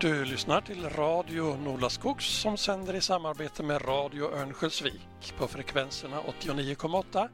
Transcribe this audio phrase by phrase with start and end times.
[0.00, 7.28] Du lyssnar till Radio Nolaskogs som sänder i samarbete med Radio Örnsköldsvik på frekvenserna 89,8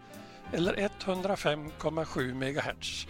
[0.53, 3.07] eller 105,7 MHz.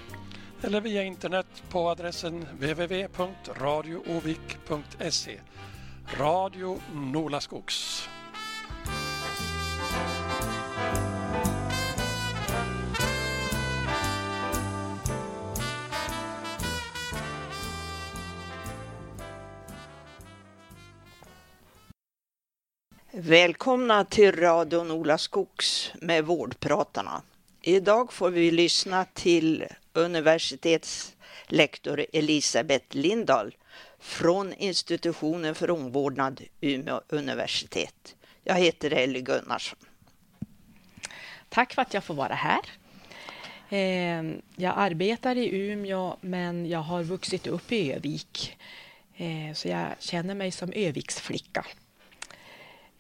[0.63, 5.41] Eller via internet på adressen www.radioovik.se.
[6.19, 8.09] Radio Nolaskogs.
[23.19, 27.23] Välkomna till radion Ola Skogs med Vårdpratarna.
[27.63, 33.55] Idag får vi lyssna till universitetslektor Elisabeth Lindahl
[33.99, 38.17] från institutionen för omvårdnad Umeå universitet.
[38.45, 39.79] Jag heter Elly Gunnarsson.
[41.49, 42.61] Tack för att jag får vara här.
[43.69, 48.57] Ehm, jag arbetar i Umeå men jag har vuxit upp i Övik
[49.17, 51.67] ehm, så jag känner mig som Öviksflicka.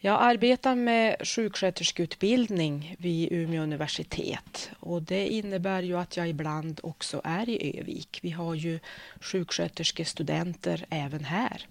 [0.06, 7.20] Jag arbetar med sjuksköterskeutbildning vid Umeå universitet och det innebär ju att jag ibland också
[7.24, 8.18] är i Övik.
[8.22, 8.78] Vi har ju
[9.20, 11.66] sjuksköterskestudenter även här.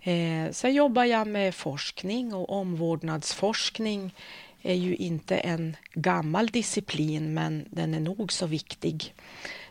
[0.00, 4.14] Eh, sen jobbar jag med forskning och omvårdnadsforskning
[4.62, 9.14] är ju inte en gammal disciplin men den är nog så viktig.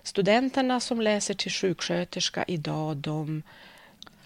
[0.03, 3.43] Studenterna som läser till sjuksköterska idag de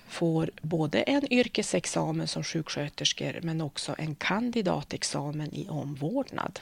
[0.08, 6.60] får både en yrkesexamen som sjuksköterskor men också en kandidatexamen i omvårdnad.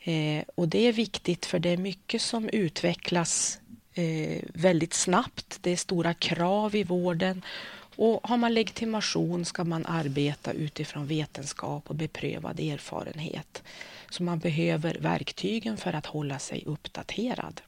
[0.00, 3.60] Eh, och det är viktigt för det är mycket som utvecklas
[3.94, 5.58] eh, väldigt snabbt.
[5.60, 7.42] Det är stora krav i vården
[7.96, 13.62] och har man legitimation ska man arbeta utifrån vetenskap och beprövad erfarenhet.
[14.10, 17.60] Så man behöver verktygen för att hålla sig uppdaterad.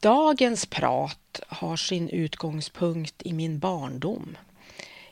[0.00, 4.36] Dagens prat har sin utgångspunkt i min barndom.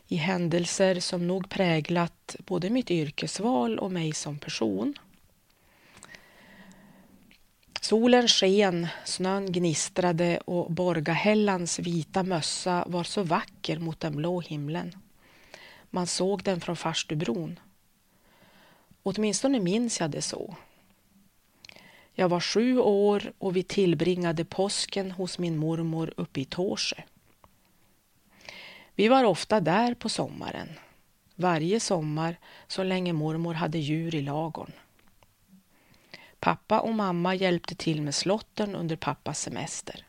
[0.09, 4.95] I händelser som nog präglat både mitt yrkesval och mig som person.
[7.81, 14.93] Solen sken, snön gnistrade och Borgahällans vita mössa var så vacker mot den blå himlen.
[15.91, 17.59] Man såg den från Farstubron.
[19.03, 20.57] Åtminstone minns jag det så.
[22.21, 26.97] Jag var sju år och vi tillbringade påsken hos min mormor uppe i Tåsjö.
[28.95, 30.69] Vi var ofta där på sommaren,
[31.35, 32.37] varje sommar
[32.67, 34.73] så länge mormor hade djur i lagorn.
[36.41, 40.05] Pappa och mamma hjälpte till med slotten under pappas semester.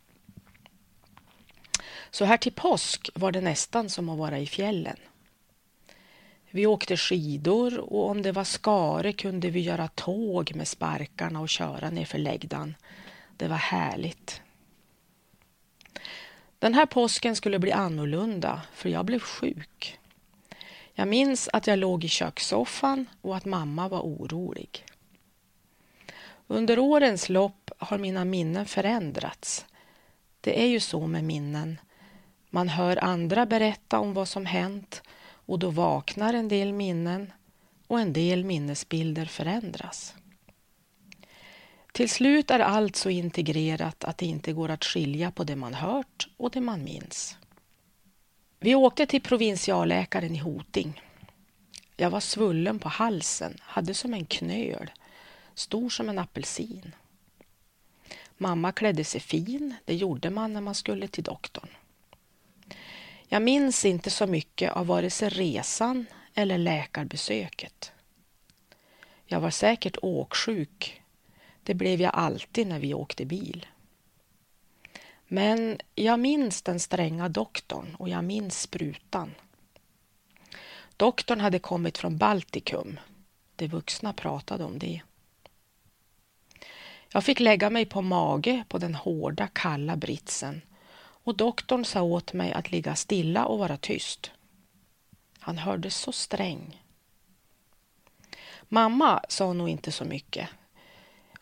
[2.12, 4.98] Så här till påsk var det nästan som att vara i fjällen.
[6.52, 11.50] Vi åkte skidor och om det var skare kunde vi göra tåg med sparkarna och
[11.50, 12.76] köra ner för läggdan.
[13.38, 14.42] Det var härligt.
[16.60, 20.00] Den här påsken skulle bli annorlunda för jag blev sjuk.
[20.94, 24.86] Jag minns att jag låg i kökssoffan och att mamma var orolig.
[26.48, 29.66] Under årens lopp har mina minnen förändrats.
[30.42, 31.80] Det är ju så med minnen.
[32.50, 35.02] Man hör andra berätta om vad som hänt
[35.50, 37.32] och då vaknar en del minnen
[37.88, 40.16] och en del minnesbilder förändras.
[41.92, 45.74] Till slut är allt så integrerat att det inte går att skilja på det man
[45.74, 47.38] hört och det man minns.
[48.60, 51.02] Vi åkte till provinsialläkaren i Hoting.
[51.98, 54.92] Jag var svullen på halsen, hade som en knöl,
[55.54, 56.96] stor som en apelsin.
[58.38, 61.70] Mamma klädde sig fin, det gjorde man när man skulle till doktorn.
[63.32, 67.92] Jag minns inte så mycket av vare sig resan eller läkarbesöket.
[69.26, 71.02] Jag var säkert åksjuk.
[71.64, 73.68] Det blev jag alltid när vi åkte bil.
[75.28, 79.36] Men jag minns den stränga doktorn och jag minns sprutan.
[80.98, 83.00] Doktorn hade kommit från Baltikum.
[83.56, 85.02] De vuxna pratade om det.
[87.10, 90.62] Jag fick lägga mig på mage på den hårda, kalla britsen
[91.24, 94.32] och doktorn sa åt mig att ligga stilla och vara tyst.
[95.40, 96.84] Han hördes så sträng.
[98.62, 100.50] Mamma sa nog inte så mycket.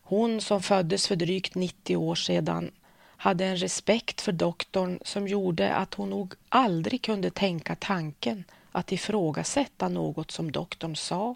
[0.01, 5.73] Hon som föddes för drygt 90 år sedan hade en respekt för doktorn som gjorde
[5.73, 11.35] att hon nog aldrig kunde tänka tanken att ifrågasätta något som doktorn sa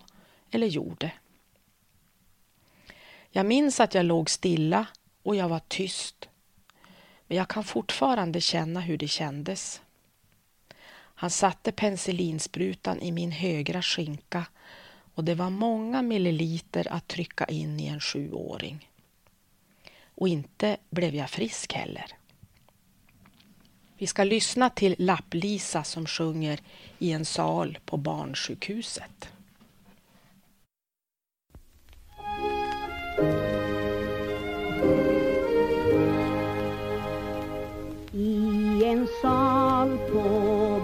[0.52, 1.12] eller gjorde.
[3.30, 4.86] Jag minns att jag låg stilla
[5.24, 6.30] och jag var tyst
[7.32, 9.82] men jag kan fortfarande känna hur det kändes.
[10.94, 14.46] Han satte penicillinsprutan i min högra skinka
[15.16, 18.90] och det var många milliliter att trycka in i en sjuåring.
[20.16, 22.06] Och inte blev jag frisk heller.
[23.98, 26.60] Vi ska lyssna till Lapp-Lisa som sjunger
[27.00, 29.30] i en sal på barnsjukhuset.
[39.22, 40.24] Sal på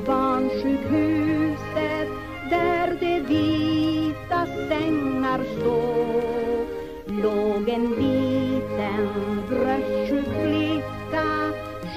[0.05, 2.09] barnsjukhuset
[2.49, 6.65] där de vita sängar står.
[7.23, 9.07] Låg en liten
[9.49, 11.51] bröstsjuk flicka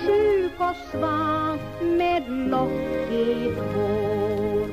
[0.06, 4.69] sjuk och svag med lockigt hår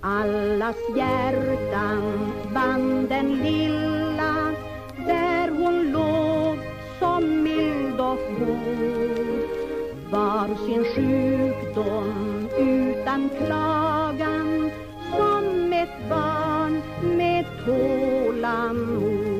[0.00, 4.52] Allas hjärtan band den lilla
[5.06, 6.58] där hon låg
[6.98, 9.23] som mild och god
[10.10, 14.70] var sin sjukdom utan klagan
[15.16, 16.82] som ett barn
[17.16, 19.34] med tålamod.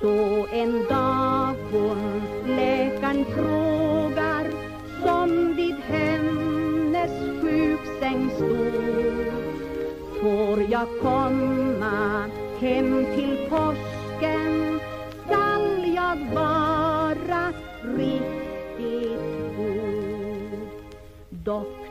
[0.00, 2.22] Så en dag hon
[2.56, 4.50] läkaren frågar
[5.04, 7.10] som vid hennes
[7.42, 9.26] sjuksäng stod
[10.22, 12.24] Får jag komma
[12.60, 13.35] hem till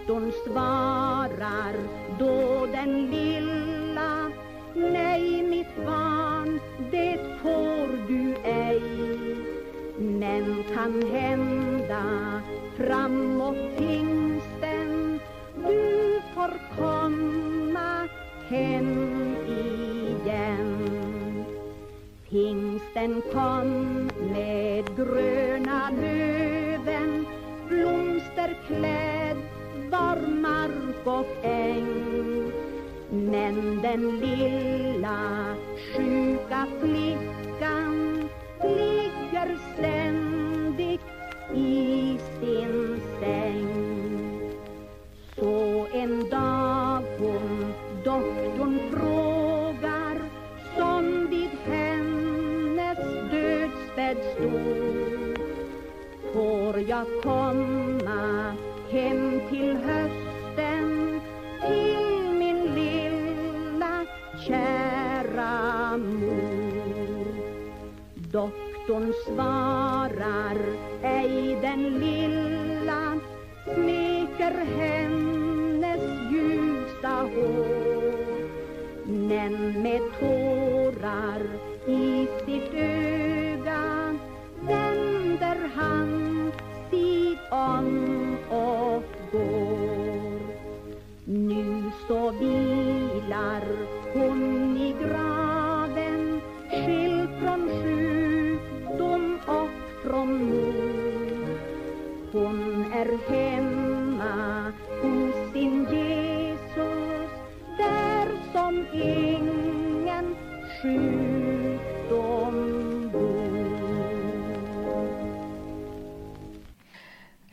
[0.08, 1.74] Doktorn svarar
[2.20, 4.32] då den lilla
[4.74, 6.60] Nej mitt barn,
[6.92, 8.82] det får du ej.
[9.98, 12.04] Men kan hända
[12.78, 15.20] framåt pingsten
[15.56, 18.08] Du får komma
[18.50, 20.76] hem igen.
[22.30, 27.26] Pingsten kom med gröna löven
[27.70, 29.15] blomsterkläder
[30.68, 32.52] mark och äng.
[33.10, 35.56] Men den lilla
[35.96, 38.30] sjuka flickan
[38.64, 41.02] ligger ständigt
[41.56, 43.68] i sin säng.
[45.36, 47.74] Så en dag hon
[48.04, 50.18] doktorn frågar
[50.78, 52.98] som vid hennes
[53.32, 55.40] dödsbädd stod
[56.34, 57.85] Får jag komma
[68.36, 70.60] Doktorn svarar
[71.04, 73.16] ej den lilla
[73.64, 78.04] smeker hennes ljusa hår.
[79.06, 81.42] Men med tårar
[81.88, 83.25] i sitt öga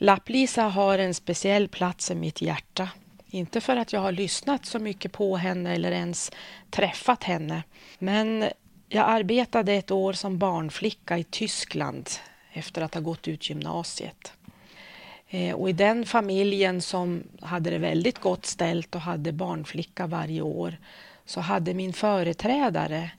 [0.02, 2.88] Lapp-Lisa har en speciell plats i mitt hjärta.
[3.30, 6.30] Inte för att jag har lyssnat så mycket på henne eller ens
[6.70, 7.62] träffat henne.
[7.98, 8.44] Men
[8.88, 12.10] jag arbetade ett år som barnflicka i Tyskland
[12.52, 14.32] efter att ha gått ut gymnasiet.
[15.28, 20.42] Eh, och i den familjen som hade det väldigt gott ställt och hade barnflicka varje
[20.42, 20.76] år
[21.24, 23.10] så hade min företrädare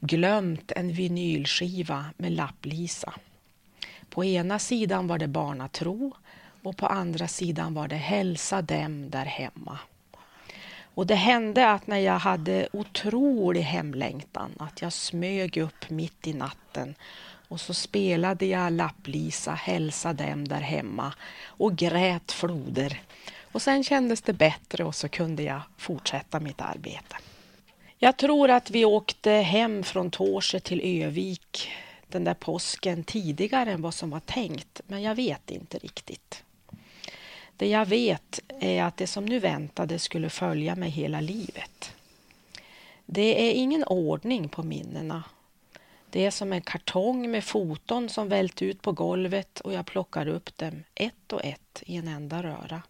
[0.00, 3.12] glömt en vinylskiva med Lapp-Lisa.
[4.12, 6.12] På ena sidan var det Barnatro
[6.62, 9.78] och på andra sidan var det Hälsa dem där hemma.
[10.94, 16.34] Och det hände att när jag hade otrolig hemlängtan att jag smög upp mitt i
[16.34, 16.94] natten
[17.48, 21.12] och så spelade jag Lapp-Lisa Hälsa dem där hemma
[21.44, 23.00] och grät floder.
[23.52, 27.16] Och sen kändes det bättre och så kunde jag fortsätta mitt arbete.
[27.98, 31.70] Jag tror att vi åkte hem från Tårse till Övik
[32.12, 36.44] den där påsken tidigare än vad som var tänkt, men jag vet inte riktigt.
[37.56, 41.94] Det jag vet är att det som nu väntade skulle följa mig hela livet.
[43.06, 45.24] Det är ingen ordning på minnena.
[46.10, 50.28] Det är som en kartong med foton som vält ut på golvet och jag plockar
[50.28, 52.82] upp dem ett och ett i en enda röra.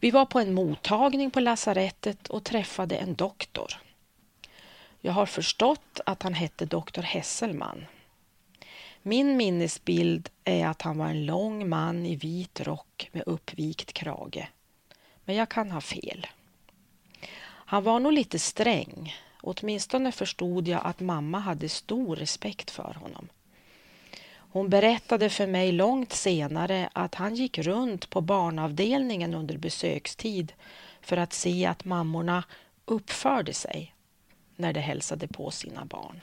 [0.00, 3.74] Vi var på en mottagning på lasarettet och träffade en doktor.
[5.00, 7.86] Jag har förstått att han hette doktor Hesselman.
[9.02, 14.48] Min minnesbild är att han var en lång man i vit rock med uppvikt krage.
[15.24, 16.26] Men jag kan ha fel.
[17.42, 19.14] Han var nog lite sträng.
[19.42, 23.28] Åtminstone förstod jag att mamma hade stor respekt för honom.
[24.32, 30.52] Hon berättade för mig långt senare att han gick runt på barnavdelningen under besökstid
[31.00, 32.44] för att se att mammorna
[32.84, 33.94] uppförde sig
[34.60, 36.20] när de hälsade på sina barn.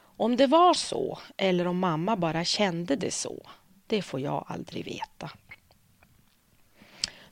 [0.00, 3.46] Om det var så eller om mamma bara kände det så,
[3.86, 5.30] det får jag aldrig veta.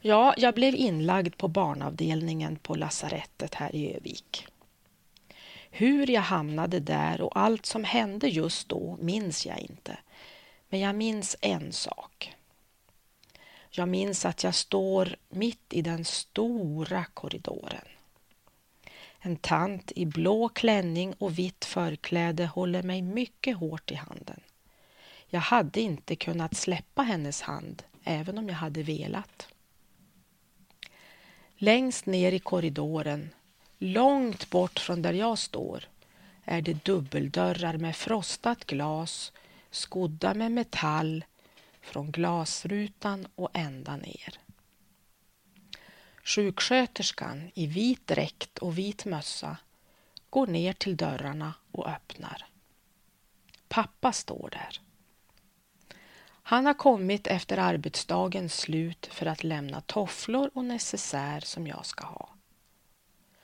[0.01, 4.47] Ja, jag blev inlagd på barnavdelningen på lasarettet här i Övik.
[5.71, 9.99] Hur jag hamnade där och allt som hände just då minns jag inte.
[10.69, 12.35] Men jag minns en sak.
[13.71, 17.87] Jag minns att jag står mitt i den stora korridoren.
[19.27, 24.41] En tant i blå klänning och vitt förkläde håller mig mycket hårt i handen.
[25.29, 29.49] Jag hade inte kunnat släppa hennes hand, även om jag hade velat.
[31.57, 33.31] Längst ner i korridoren,
[33.79, 35.85] långt bort från där jag står,
[36.45, 39.33] är det dubbeldörrar med frostat glas,
[39.71, 41.25] skodda med metall,
[41.81, 44.46] från glasrutan och ända ner.
[46.27, 49.57] Sjuksköterskan i vit dräkt och vit mössa
[50.31, 52.47] går ner till dörrarna och öppnar.
[53.69, 54.81] Pappa står där.
[56.43, 62.07] Han har kommit efter arbetsdagens slut för att lämna tofflor och necessär som jag ska
[62.07, 62.29] ha.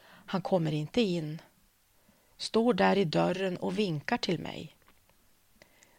[0.04, 1.42] Han kommer inte in,
[2.36, 4.76] står där i dörren och vinkar till mig.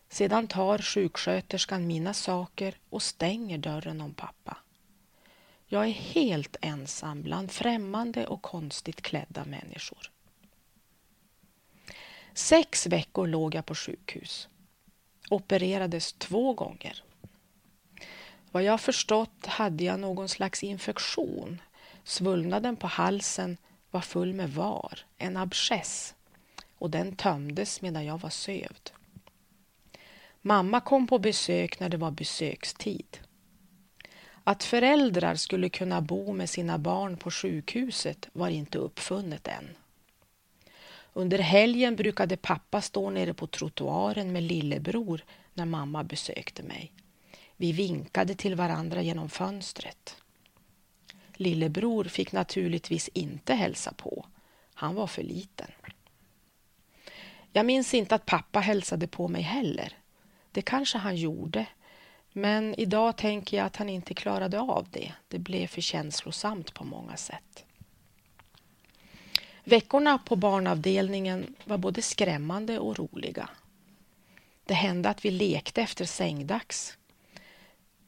[0.10, 4.58] Sedan tar sjuksköterskan mina saker och stänger dörren om pappa.
[5.74, 10.12] Jag är helt ensam bland främmande och konstigt klädda människor.
[12.34, 14.48] Sex veckor låg jag på sjukhus.
[15.30, 17.04] Opererades två gånger.
[18.52, 21.62] Vad jag förstått hade jag någon slags infektion.
[22.04, 23.58] Svullnaden på halsen
[23.92, 26.16] var full med var, en abscess,
[26.78, 28.92] och den tömdes medan jag var sövd.
[30.42, 33.20] Mamma kom på besök när det var besökstid.
[34.44, 39.70] Att föräldrar skulle kunna bo med sina barn på sjukhuset var inte uppfunnet än.
[41.14, 45.24] Under helgen brukade pappa stå nere på trottoaren med lillebror
[45.54, 46.92] när mamma besökte mig.
[47.58, 50.16] Vi vinkade till varandra genom fönstret.
[51.34, 54.26] Lillebror fick naturligtvis inte hälsa på.
[54.74, 55.72] Han var för liten.
[57.52, 59.98] Jag minns inte att pappa hälsade på mig heller.
[60.52, 61.66] Det kanske han gjorde,
[62.34, 65.14] men idag tänker jag att han inte klarade av det.
[65.28, 67.66] Det blev för känslosamt på många sätt.
[69.64, 73.50] Veckorna på barnavdelningen var både skrämmande och roliga.
[74.66, 76.98] Det hände att vi lekte efter sängdags.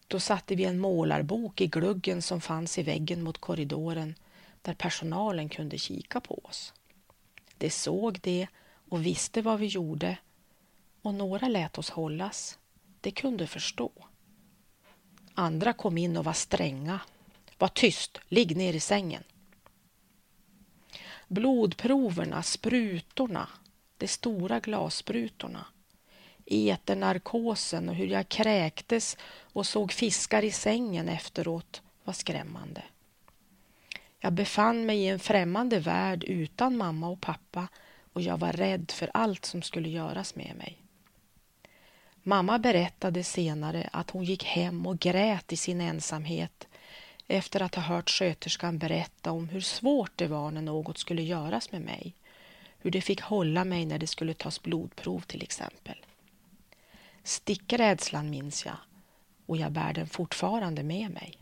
[0.07, 4.15] Då satte vi en målarbok i gluggen som fanns i väggen mot korridoren
[4.61, 6.73] där personalen kunde kika på oss.
[7.57, 8.47] De såg det
[8.89, 10.17] och visste vad vi gjorde
[11.01, 12.59] och några lät oss hållas.
[13.01, 13.91] De kunde förstå.
[15.37, 16.99] Andra kom in och var stränga.
[17.57, 19.23] Var tyst, ligg ner i sängen.
[21.27, 23.47] Blodproverna, sprutorna,
[23.97, 25.65] de stora glassprutorna,
[26.45, 32.83] eternarkosen och hur jag kräktes och såg fiskar i sängen efteråt var skrämmande.
[34.19, 37.67] Jag befann mig i en främmande värld utan mamma och pappa
[38.13, 40.84] och jag var rädd för allt som skulle göras med mig.
[42.27, 46.67] Mamma berättade senare att hon gick hem och grät i sin ensamhet
[47.27, 51.71] efter att ha hört sköterskan berätta om hur svårt det var när något skulle göras
[51.71, 52.13] med mig.
[52.79, 56.05] Hur det fick hålla mig när det skulle tas blodprov till exempel.
[57.23, 58.77] Stickrädslan minns jag
[59.45, 61.33] och jag bär den fortfarande med mig.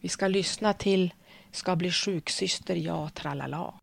[0.00, 1.14] Vi ska lyssna till
[1.52, 3.74] Ska bli sjuksyster, ja, tralala.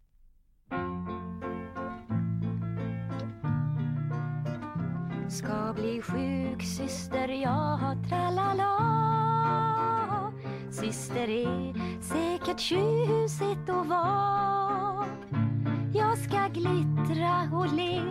[5.38, 8.74] Ska bli sjuksyster, ja, tralala.
[10.72, 15.06] Syster är säkert tjusigt och var
[15.94, 18.02] Jag ska glittra och le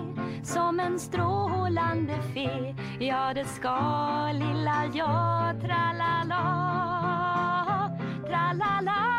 [0.43, 2.75] som en strålande fe.
[3.05, 3.79] Ja, det ska
[4.33, 6.43] lilla jag, tralala.
[8.27, 9.16] Tralala,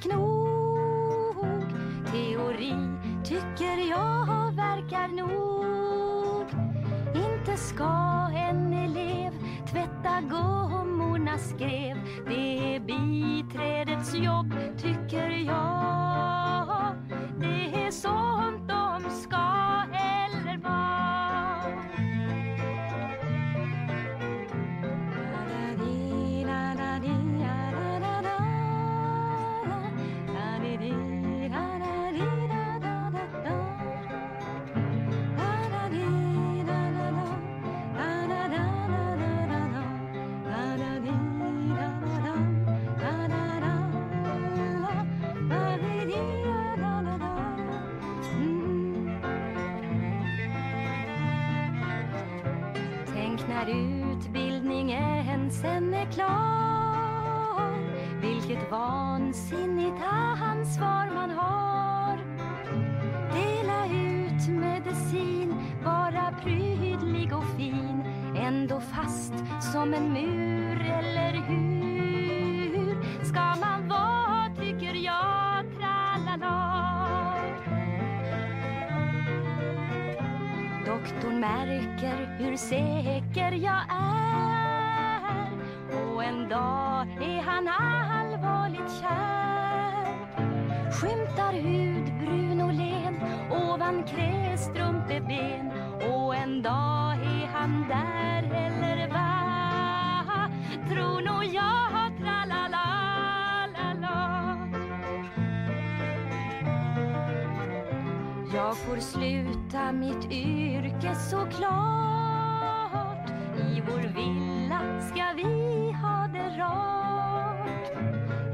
[0.00, 0.58] knog
[2.12, 2.74] Teori
[3.24, 6.46] tycker jag verkar nog.
[7.14, 9.32] Inte ska en elev
[9.70, 11.96] tvätta gummornas skrev.
[12.28, 16.94] Det är biträdets jobb tycker jag.
[17.40, 18.47] Det är så
[56.14, 57.72] klar.
[58.20, 60.02] Vilket vansinnigt
[60.40, 62.18] ansvar man har.
[63.34, 68.02] Dela ut medicin, vara prydlig och fin.
[68.36, 69.34] Ändå fast
[69.72, 72.96] som en mur, eller hur?
[73.24, 76.78] Ska man vara, tycker jag, tralala.
[80.86, 84.57] Doktorn märker hur säker jag är
[86.28, 90.18] en dag är han allvarligt kär.
[90.92, 93.20] Skymtar hud brun och len
[93.50, 95.72] ovan krästrumpeben
[96.12, 100.50] och en dag är han där eller va
[100.88, 102.78] Tror nog jag, tralala
[108.54, 111.98] Jag får sluta mitt yrke såklart
[113.56, 115.87] I vår villa ska vi
[116.64, 117.54] ha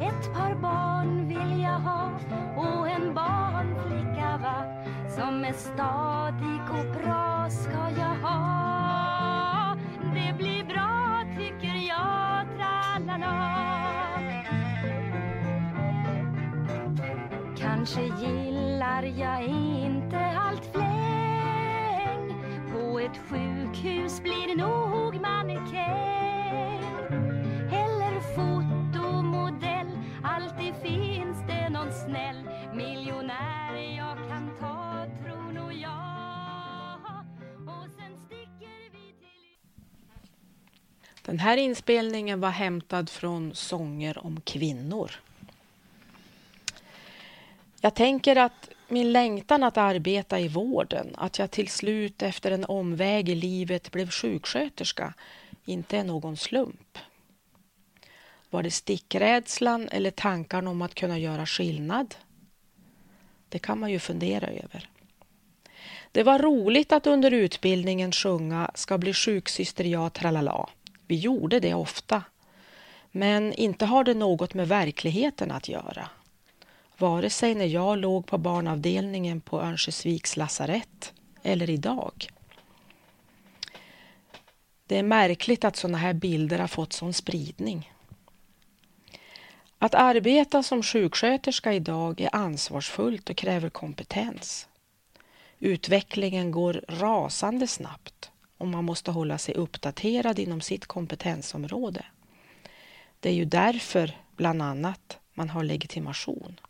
[0.01, 2.11] Ett par barn vill jag ha
[2.57, 4.65] och en barnflicka va
[5.09, 9.77] Som är stadig och bra ska jag ha.
[10.15, 13.35] Det blir bra tycker jag, tralala.
[17.57, 22.35] Kanske gillar jag inte allt fläng.
[22.73, 25.04] På ett sjukhus blir nog
[41.27, 45.11] Den här inspelningen var hämtad från Sånger om kvinnor.
[47.81, 52.65] Jag tänker att min längtan att arbeta i vården, att jag till slut efter en
[52.65, 55.15] omväg i livet blev sjuksköterska,
[55.65, 56.99] inte är någon slump.
[58.51, 62.15] Var det stickrädslan eller tankarna om att kunna göra skillnad?
[63.49, 64.89] Det kan man ju fundera över.
[66.13, 70.69] Det var roligt att under utbildningen sjunga Ska bli sjuksyster jag tralala.
[71.07, 72.23] Vi gjorde det ofta.
[73.11, 76.09] Men inte har det något med verkligheten att göra
[76.99, 81.13] vare sig när jag låg på barnavdelningen på Örnsköldsviks lasarett
[81.43, 82.29] eller idag.
[84.87, 87.93] Det är märkligt att sådana här bilder har fått sån spridning.
[89.79, 94.69] Att arbeta som sjuksköterska idag är ansvarsfullt och kräver kompetens.
[95.59, 98.31] Utvecklingen går rasande snabbt
[98.65, 102.05] och man måste hålla sig uppdaterad inom sitt kompetensområde.
[103.21, 106.61] Det är ju därför, bland annat, man har legitimation.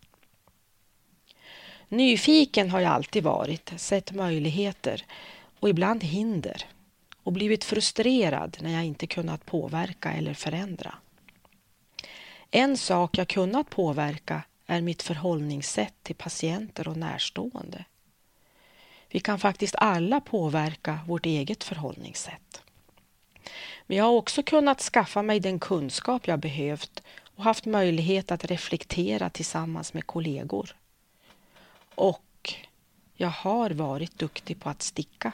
[1.89, 5.05] Nyfiken har jag alltid varit, sett möjligheter
[5.61, 6.65] och ibland hinder
[7.23, 10.95] och blivit frustrerad när jag inte kunnat påverka eller förändra.
[12.51, 17.85] En sak jag kunnat påverka är mitt förhållningssätt till patienter och närstående.
[19.15, 22.63] Vi kan faktiskt alla påverka vårt eget förhållningssätt.
[23.87, 27.03] Men jag har också kunnat skaffa mig den kunskap jag behövt
[27.37, 30.77] och haft möjlighet att reflektera tillsammans med kollegor.
[31.95, 32.55] Och
[33.15, 35.33] jag har varit duktig på att sticka.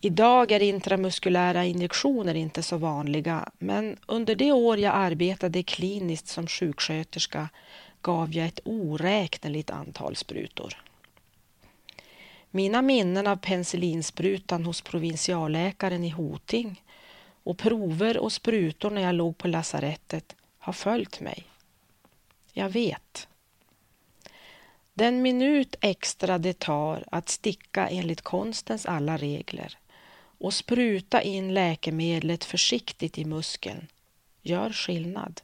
[0.00, 6.46] Idag är intramuskulära injektioner inte så vanliga men under det år jag arbetade kliniskt som
[6.46, 7.48] sjuksköterska
[8.02, 10.84] gav jag ett oräkneligt antal sprutor.
[12.56, 16.82] Mina minnen av penicillinsprutan hos provinsialläkaren i Hoting
[17.42, 21.44] och prover och sprutor när jag låg på lasarettet har följt mig.
[22.52, 23.28] Jag vet
[24.94, 29.78] den minut extra det tar att sticka enligt konstens alla regler
[30.38, 33.86] och spruta in läkemedlet försiktigt i muskeln
[34.42, 35.40] gör skillnad.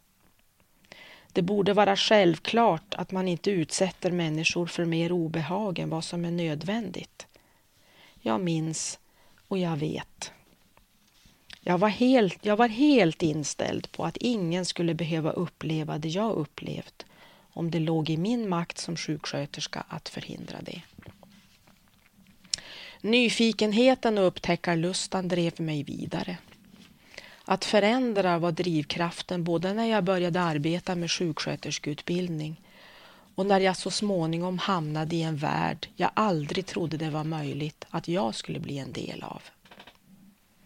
[1.32, 6.24] Det borde vara självklart att man inte utsätter människor för mer obehag än vad som
[6.24, 7.26] är nödvändigt.
[8.20, 8.98] Jag minns
[9.48, 10.32] och jag vet.
[11.60, 16.32] Jag var, helt, jag var helt inställd på att ingen skulle behöva uppleva det jag
[16.32, 17.06] upplevt
[17.52, 20.82] om det låg i min makt som sjuksköterska att förhindra det.
[23.00, 26.38] Nyfikenheten och upptäckarlustan drev mig vidare.
[27.50, 32.60] Att förändra var drivkraften både när jag började arbeta med sjuksköterskeutbildning
[33.34, 37.84] och när jag så småningom hamnade i en värld jag aldrig trodde det var möjligt
[37.90, 39.42] att jag skulle bli en del av.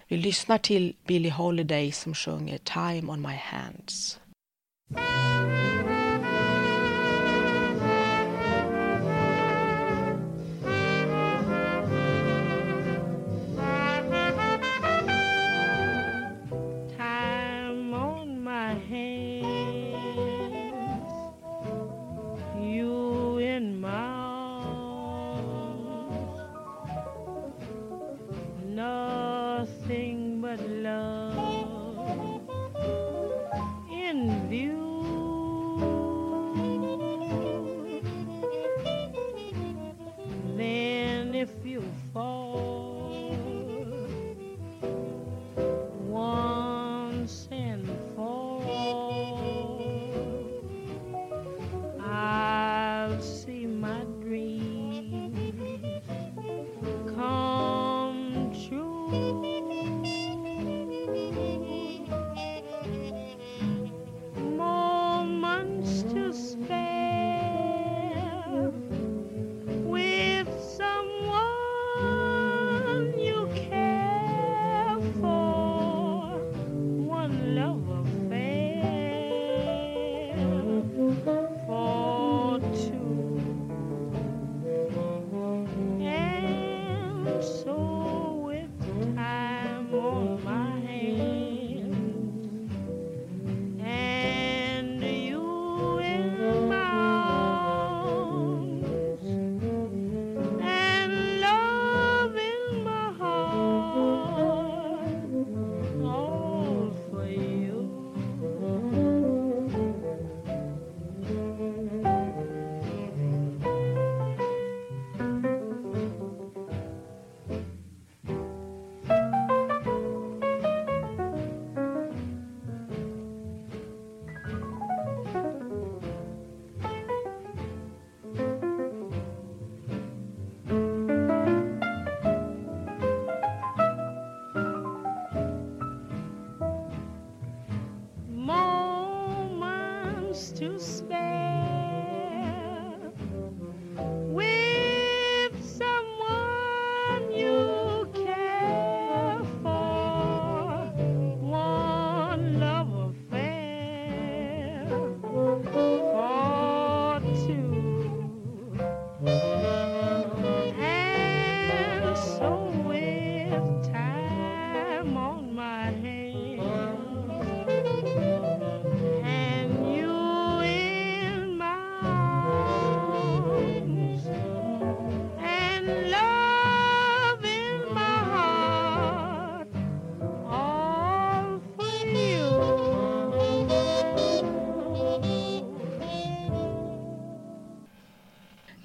[0.09, 4.21] Vi lyssnar till Billie Holiday som sjunger Time on my hands.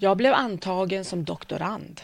[0.09, 2.01] Jag blev antagen som doktorand.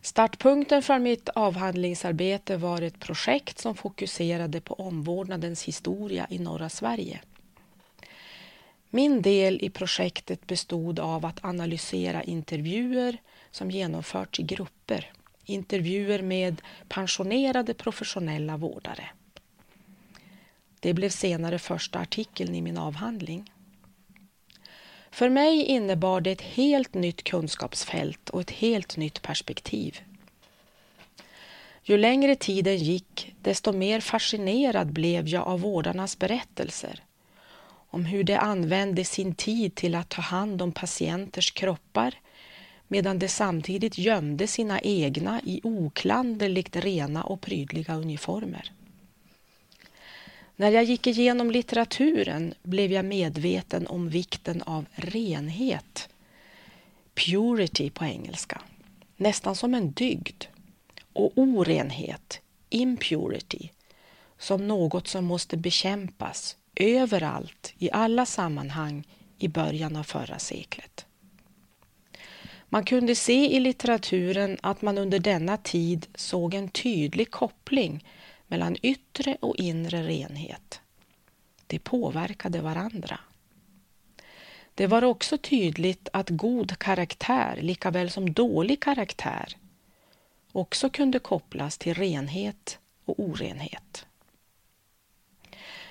[0.00, 7.20] Startpunkten för mitt avhandlingsarbete var ett projekt som fokuserade på omvårdnadens historia i norra Sverige.
[8.90, 13.18] Min del i projektet bestod av att analysera intervjuer
[13.50, 15.12] som genomförts i grupper.
[15.44, 19.10] Intervjuer med pensionerade professionella vårdare.
[20.80, 23.50] Det blev senare första artikeln i min avhandling.
[25.14, 30.00] För mig innebar det ett helt nytt kunskapsfält och ett helt nytt perspektiv.
[31.82, 37.02] Ju längre tiden gick, desto mer fascinerad blev jag av vårdarnas berättelser
[37.90, 42.14] om hur de använde sin tid till att ta hand om patienters kroppar
[42.88, 48.72] medan de samtidigt gömde sina egna i oklanderligt rena och prydliga uniformer.
[50.56, 56.08] När jag gick igenom litteraturen blev jag medveten om vikten av renhet,
[57.14, 58.62] purity på engelska,
[59.16, 60.44] nästan som en dygd,
[61.12, 62.40] och orenhet,
[62.70, 63.68] impurity,
[64.38, 69.04] som något som måste bekämpas överallt i alla sammanhang
[69.38, 71.06] i början av förra seklet.
[72.68, 78.04] Man kunde se i litteraturen att man under denna tid såg en tydlig koppling
[78.54, 80.80] mellan yttre och inre renhet.
[81.66, 83.20] De påverkade varandra.
[84.74, 89.56] Det var också tydligt att god karaktär likaväl som dålig karaktär
[90.52, 94.06] också kunde kopplas till renhet och orenhet.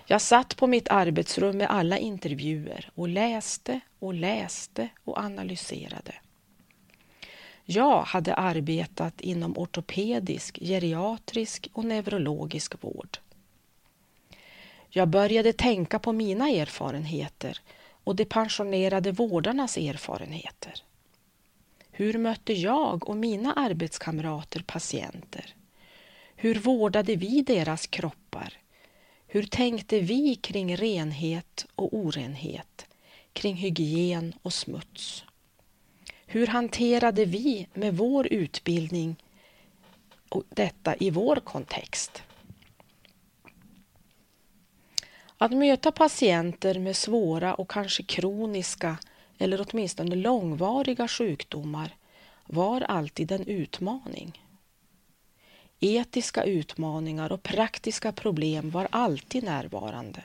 [0.05, 6.15] Jag satt på mitt arbetsrum med alla intervjuer och läste och läste och analyserade.
[7.65, 13.17] Jag hade arbetat inom ortopedisk, geriatrisk och neurologisk vård.
[14.89, 17.61] Jag började tänka på mina erfarenheter
[18.03, 20.83] och de pensionerade vårdarnas erfarenheter.
[21.91, 25.55] Hur mötte jag och mina arbetskamrater patienter?
[26.35, 28.53] Hur vårdade vi deras kroppar?
[29.27, 32.87] Hur tänkte vi kring renhet och orenhet,
[33.33, 35.25] kring hygien och smuts?
[36.33, 39.15] Hur hanterade vi med vår utbildning
[40.29, 42.23] och detta i vår kontext?
[45.37, 48.97] Att möta patienter med svåra och kanske kroniska
[49.37, 51.95] eller åtminstone långvariga sjukdomar
[52.45, 54.43] var alltid en utmaning.
[55.79, 60.23] Etiska utmaningar och praktiska problem var alltid närvarande.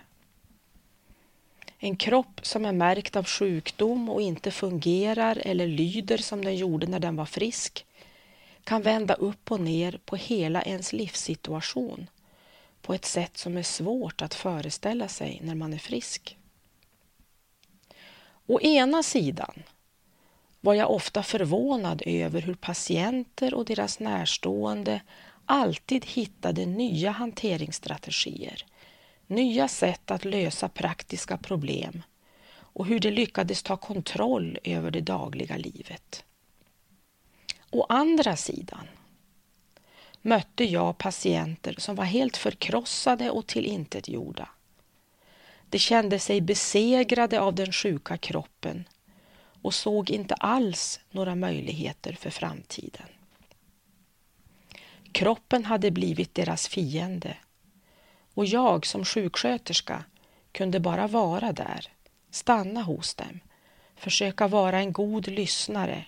[1.78, 6.86] En kropp som är märkt av sjukdom och inte fungerar eller lyder som den gjorde
[6.86, 7.86] när den var frisk
[8.64, 12.10] kan vända upp och ner på hela ens livssituation
[12.82, 16.36] på ett sätt som är svårt att föreställa sig när man är frisk.
[18.46, 19.62] Å ena sidan
[20.60, 25.00] var jag ofta förvånad över hur patienter och deras närstående
[25.46, 28.64] alltid hittade nya hanteringsstrategier
[29.28, 32.02] nya sätt att lösa praktiska problem
[32.50, 36.24] och hur de lyckades ta kontroll över det dagliga livet.
[37.70, 38.88] Å andra sidan
[40.22, 44.48] mötte jag patienter som var helt förkrossade och tillintetgjorda.
[45.70, 48.84] De kände sig besegrade av den sjuka kroppen
[49.62, 53.06] och såg inte alls några möjligheter för framtiden.
[55.12, 57.36] Kroppen hade blivit deras fiende
[58.38, 60.04] och jag som sjuksköterska
[60.52, 61.88] kunde bara vara där,
[62.30, 63.40] stanna hos dem,
[63.96, 66.04] försöka vara en god lyssnare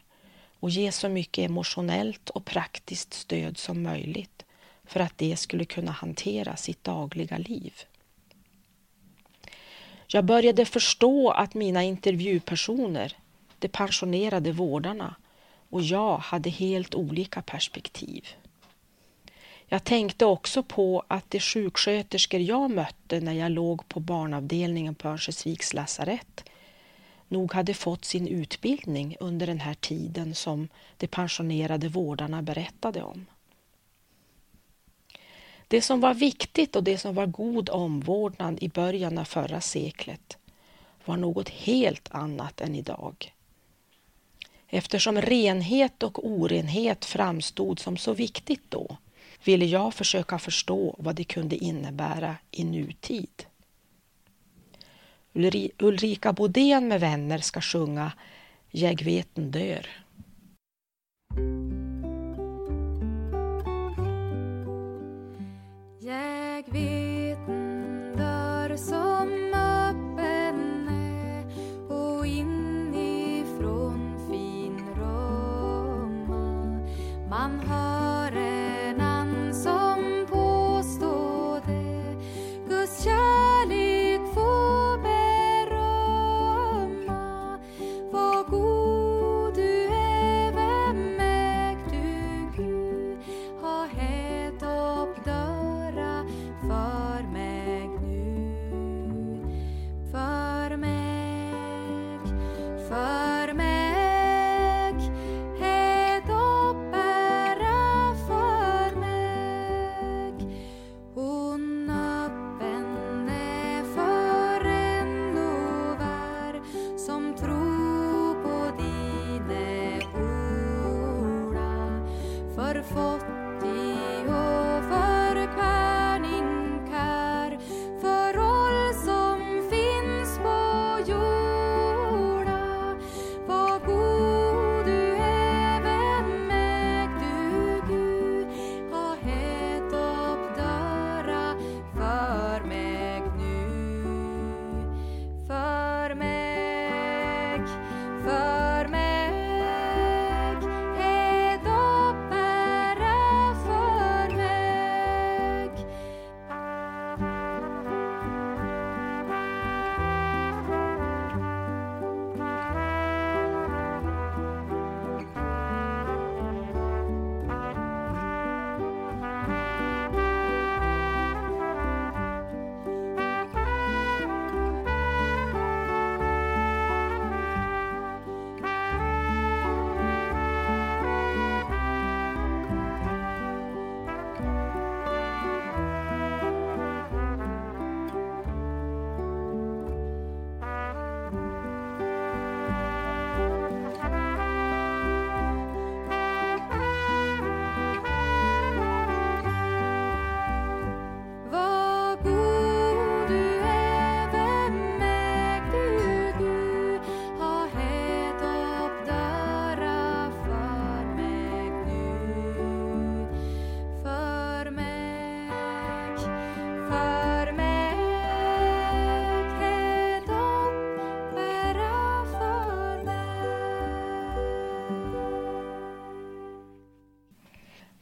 [0.61, 4.45] och ge så mycket emotionellt och praktiskt stöd som möjligt
[4.85, 7.75] för att de skulle kunna hantera sitt dagliga liv.
[10.07, 13.17] Jag började förstå att mina intervjupersoner,
[13.59, 15.15] de pensionerade vårdarna
[15.71, 18.29] och jag hade helt olika perspektiv.
[19.73, 25.09] Jag tänkte också på att de sjuksköterskor jag mötte när jag låg på barnavdelningen på
[25.09, 26.45] Örnsköldsviks lasarett
[27.29, 33.27] nog hade fått sin utbildning under den här tiden som de pensionerade vårdarna berättade om.
[35.69, 40.39] Det som var viktigt och det som var god omvårdnad i början av förra seklet
[41.05, 43.35] var något helt annat än idag.
[44.69, 48.97] Eftersom renhet och orenhet framstod som så viktigt då
[49.45, 53.47] ville jag försöka förstå vad det kunde innebära i nutid.
[55.79, 58.13] Ulrika Bodén med vänner ska sjunga
[58.71, 59.87] Jag veten dör.
[66.01, 68.77] Jag vet en dörr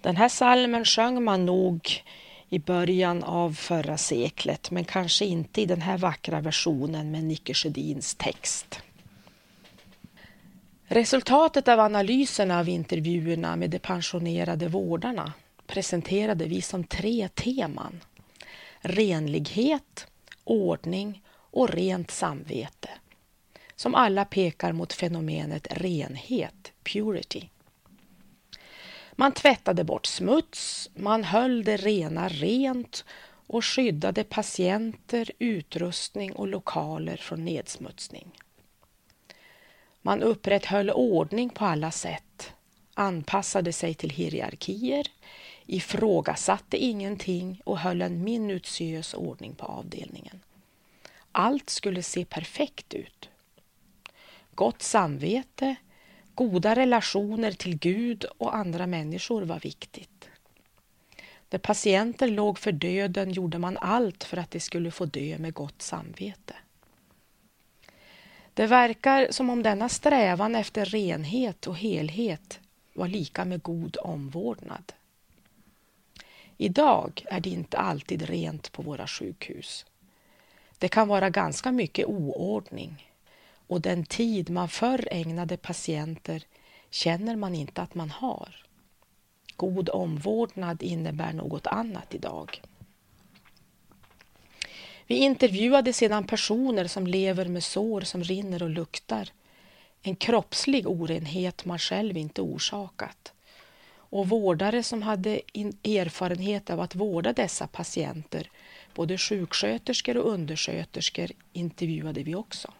[0.08, 2.04] Den här salmen sjöng man nog
[2.48, 7.54] i början av förra seklet, men kanske inte i den här vackra versionen med Nicke
[7.54, 8.80] Sjödins text.
[10.84, 15.32] Resultatet av analyserna av intervjuerna med de pensionerade vårdarna
[15.66, 18.00] presenterade vi som tre teman.
[18.80, 20.06] Renlighet,
[20.44, 22.90] ordning och rent samvete.
[23.76, 27.48] Som alla pekar mot fenomenet renhet, purity.
[29.20, 33.04] Man tvättade bort smuts, man höll det rena rent
[33.46, 38.30] och skyddade patienter, utrustning och lokaler från nedsmutsning.
[40.02, 42.52] Man upprätthöll ordning på alla sätt,
[42.94, 45.06] anpassade sig till hierarkier,
[45.66, 50.40] ifrågasatte ingenting och höll en minutiös ordning på avdelningen.
[51.32, 53.28] Allt skulle se perfekt ut.
[54.54, 55.76] Gott samvete,
[56.38, 60.28] goda relationer till Gud och andra människor var viktigt.
[61.50, 65.54] När patienter låg för döden gjorde man allt för att de skulle få dö med
[65.54, 66.54] gott samvete.
[68.54, 72.60] Det verkar som om denna strävan efter renhet och helhet
[72.92, 74.92] var lika med god omvårdnad.
[76.56, 79.86] Idag är det inte alltid rent på våra sjukhus.
[80.78, 83.07] Det kan vara ganska mycket oordning
[83.68, 86.42] och den tid man förr ägnade patienter
[86.90, 88.56] känner man inte att man har.
[89.56, 92.62] god omvårdnad innebär något annat idag.
[95.06, 99.28] Vi intervjuade sedan personer som lever med sår som rinner och luktar.
[100.02, 103.32] En kroppslig orenhet man själv inte orsakat.
[104.10, 105.40] Och vårdare som hade
[105.84, 108.50] erfarenhet av att vårda dessa patienter,
[108.94, 112.72] både sjuksköterskor och undersköterskor, intervjuade vi också.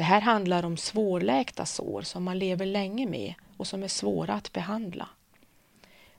[0.00, 4.34] Det här handlar om svårläkta sår som man lever länge med och som är svåra
[4.34, 5.08] att behandla.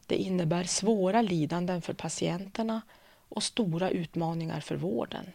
[0.07, 2.81] Det innebär svåra lidanden för patienterna
[3.29, 5.25] och stora utmaningar för vården.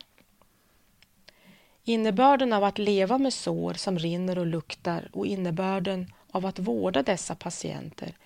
[1.85, 7.03] Innebörden av att leva med sår som rinner och luktar och innebörden av att vårda
[7.03, 8.17] dessa patienter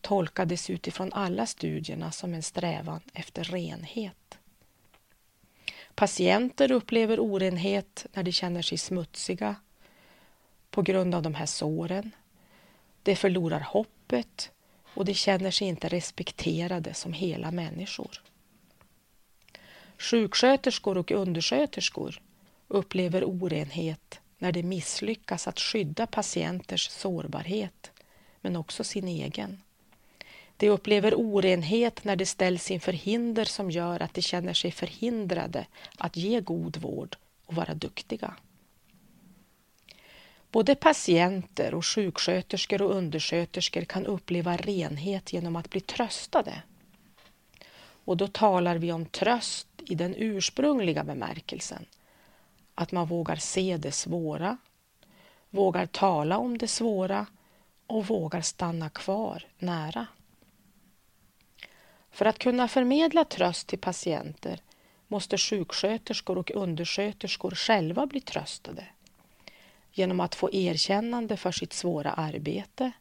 [0.00, 4.38] tolkades utifrån alla studierna som en strävan efter renhet.
[5.94, 9.56] Patienter upplever orenhet när de känner sig smutsiga
[10.74, 12.10] på grund av de här såren.
[13.02, 14.50] De förlorar hoppet
[14.94, 18.22] och de känner sig inte respekterade som hela människor.
[19.98, 22.20] Sjuksköterskor och undersköterskor
[22.68, 27.90] upplever orenhet när de misslyckas att skydda patienters sårbarhet,
[28.40, 29.62] men också sin egen.
[30.56, 35.66] De upplever orenhet när de ställs inför hinder som gör att de känner sig förhindrade
[35.98, 38.34] att ge god vård och vara duktiga.
[40.54, 46.62] Både patienter och sjuksköterskor och undersköterskor kan uppleva renhet genom att bli tröstade.
[48.04, 51.86] Och då talar vi om tröst i den ursprungliga bemärkelsen.
[52.74, 54.56] Att man vågar se det svåra,
[55.50, 57.26] vågar tala om det svåra
[57.86, 60.06] och vågar stanna kvar nära.
[62.10, 64.60] För att kunna förmedla tröst till patienter
[65.08, 68.86] måste sjuksköterskor och undersköterskor själva bli tröstade
[69.94, 72.92] genom att få erkännande för sitt svåra arbete,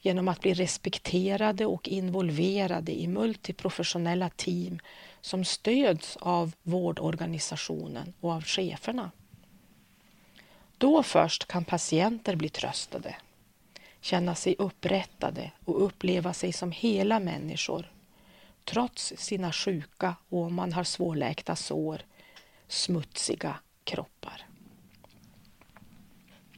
[0.00, 4.78] genom att bli respekterade och involverade i multiprofessionella team
[5.20, 9.10] som stöds av vårdorganisationen och av cheferna.
[10.78, 13.16] Då först kan patienter bli tröstade,
[14.00, 17.92] känna sig upprättade och uppleva sig som hela människor
[18.64, 22.02] trots sina sjuka och om man har svårläkta sår,
[22.68, 24.45] smutsiga kroppar.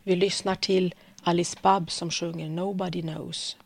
[0.08, 3.56] Vi lyssnar till Alice Babb som sjunger Nobody knows.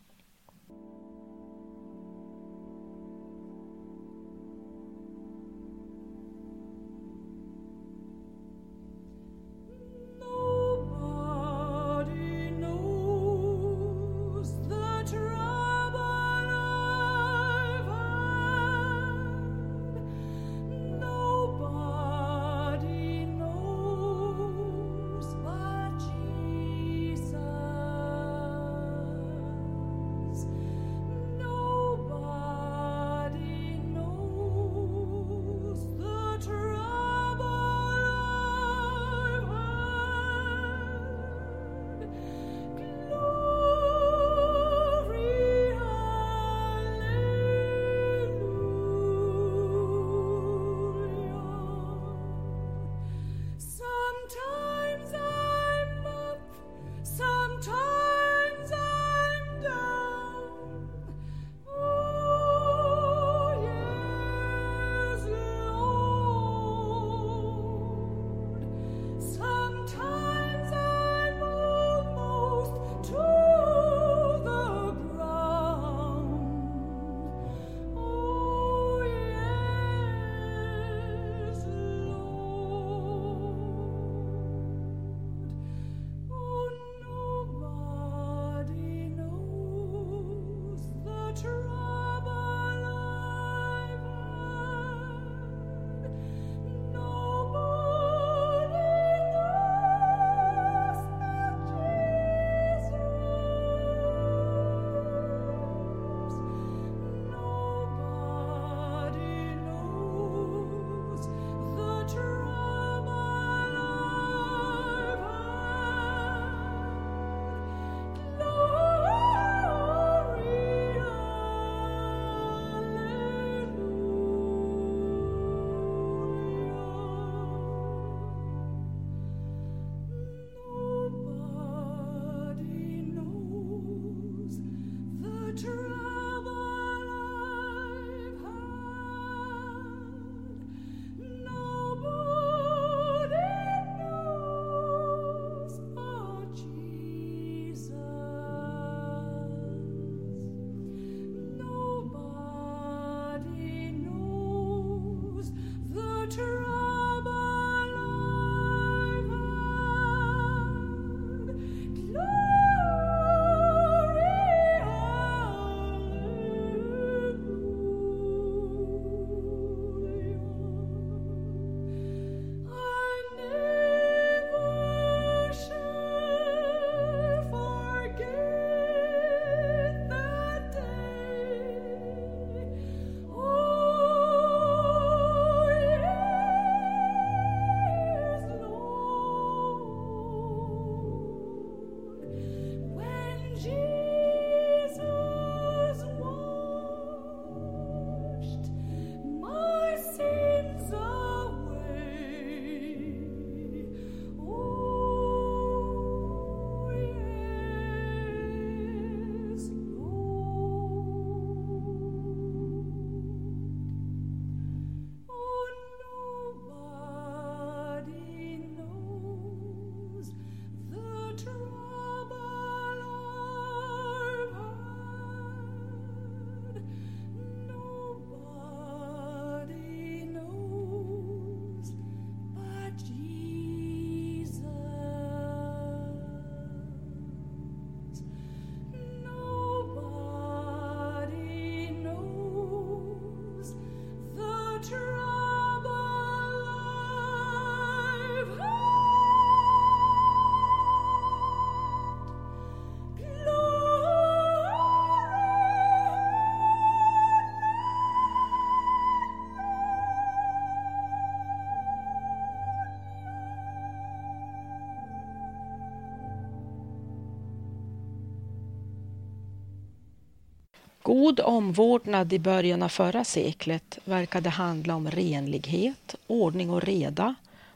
[271.03, 277.35] God omvårdnad i början av förra seklet verkade handla om renlighet, ordning och reda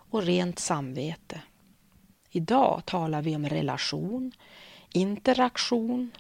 [0.09, 1.41] och rent samvete.
[2.31, 4.31] Idag talar vi om relation,
[4.93, 6.11] interaktion,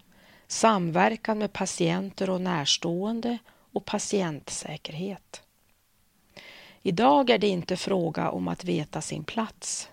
[0.47, 3.37] samverkan med patienter och närstående
[3.73, 5.41] och patientsäkerhet.
[6.81, 9.89] Idag är det inte fråga om att veta sin plats,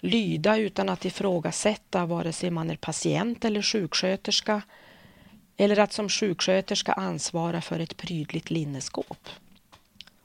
[0.00, 4.62] lyda utan att ifrågasätta vare sig man är patient eller sjuksköterska
[5.60, 9.28] eller att som sjuksköterska ansvara för ett prydligt linneskåp.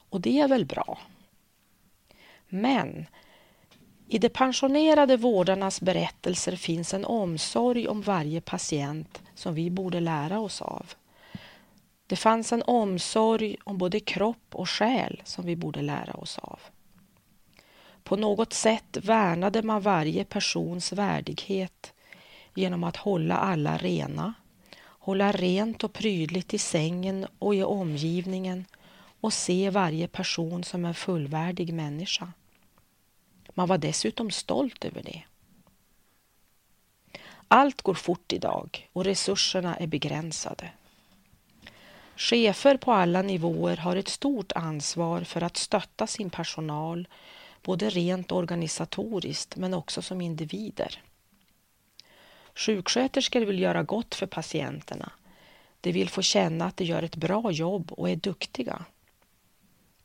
[0.10, 1.00] Och det är väl bra.
[2.48, 3.06] Men
[4.08, 10.40] i de pensionerade vårdarnas berättelser finns en omsorg om varje patient som vi borde lära
[10.40, 10.94] oss av.
[12.08, 16.60] Det fanns en omsorg om både kropp och själ som vi borde lära oss av.
[18.04, 21.94] På något sätt värnade man varje persons värdighet
[22.56, 24.34] genom att hålla alla rena,
[25.04, 28.66] hålla rent och prydligt i sängen och i omgivningen
[29.22, 32.32] och se varje person som en fullvärdig människa.
[33.54, 35.24] Man var dessutom stolt över det.
[37.48, 40.70] Allt går fort idag och resurserna är begränsade.
[42.16, 47.08] Chefer på alla nivåer har ett stort ansvar för att stötta sin personal
[47.62, 51.02] både rent organisatoriskt men också som individer.
[52.56, 55.12] Sjuksköterskor vill göra gott för patienterna.
[55.82, 58.86] De vill få känna att de gör ett bra jobb och är duktiga.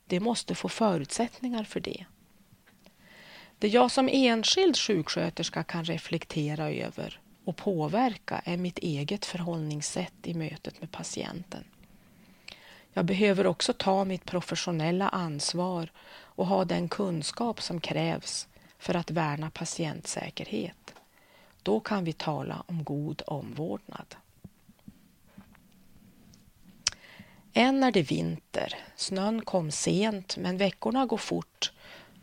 [0.05, 2.05] De måste få förutsättningar för det.
[3.59, 10.33] Det jag som enskild sjuksköterska kan reflektera över och påverka är mitt eget förhållningssätt i
[10.33, 11.63] mötet med patienten.
[12.93, 18.47] Jag behöver också ta mitt professionella ansvar och ha den kunskap som krävs
[18.77, 20.95] för att värna patientsäkerhet.
[21.63, 24.15] Då kan vi tala om god omvårdnad.
[27.53, 28.75] Än är det vinter.
[28.95, 31.71] Snön kom sent, men veckorna går fort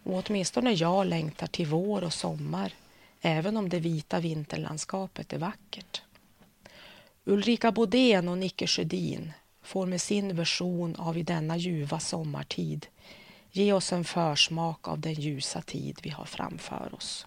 [0.02, 2.72] och åtminstone jag längtar till vår och sommar,
[3.20, 6.02] även om det vita vinterlandskapet är vackert.
[7.24, 9.32] Ulrika Bodén och Nicke Sjödin
[9.62, 12.86] får med sin version av I denna ljuva sommartid
[13.50, 17.26] ge oss en försmak av den ljusa tid vi har framför oss.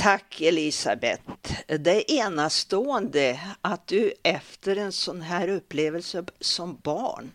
[0.00, 1.22] Tack Elisabeth.
[1.66, 7.32] Det är enastående att du efter en sån här upplevelse som barn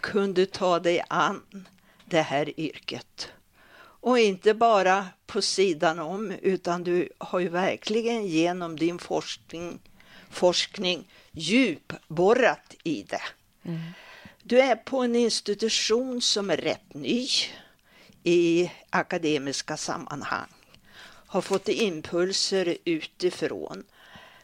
[0.00, 1.66] kunde ta dig an
[2.04, 3.28] det här yrket.
[3.78, 9.78] Och inte bara på sidan om utan du har ju verkligen genom din forskning,
[10.30, 13.22] forskning djupborrat i det.
[14.42, 17.28] Du är på en institution som är rätt ny
[18.22, 20.55] i akademiska sammanhang.
[21.26, 23.84] Har fått impulser utifrån.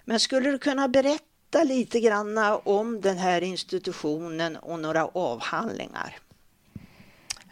[0.05, 6.19] Men skulle du kunna berätta lite grann om den här institutionen och några avhandlingar?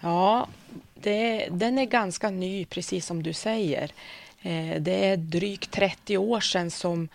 [0.01, 0.49] Ja,
[0.95, 3.93] det, den är ganska ny, precis som du säger.
[4.43, 7.09] Eh, det är drygt 30 år sedan som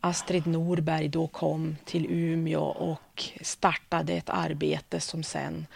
[0.00, 5.66] Astrid Norberg då kom till Umeå och startade ett arbete som sen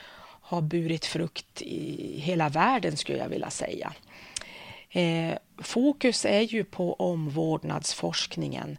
[0.41, 3.93] har burit frukt i hela världen, skulle jag vilja säga.
[4.97, 8.79] Eh, fokus är ju på omvårdnadsforskningen.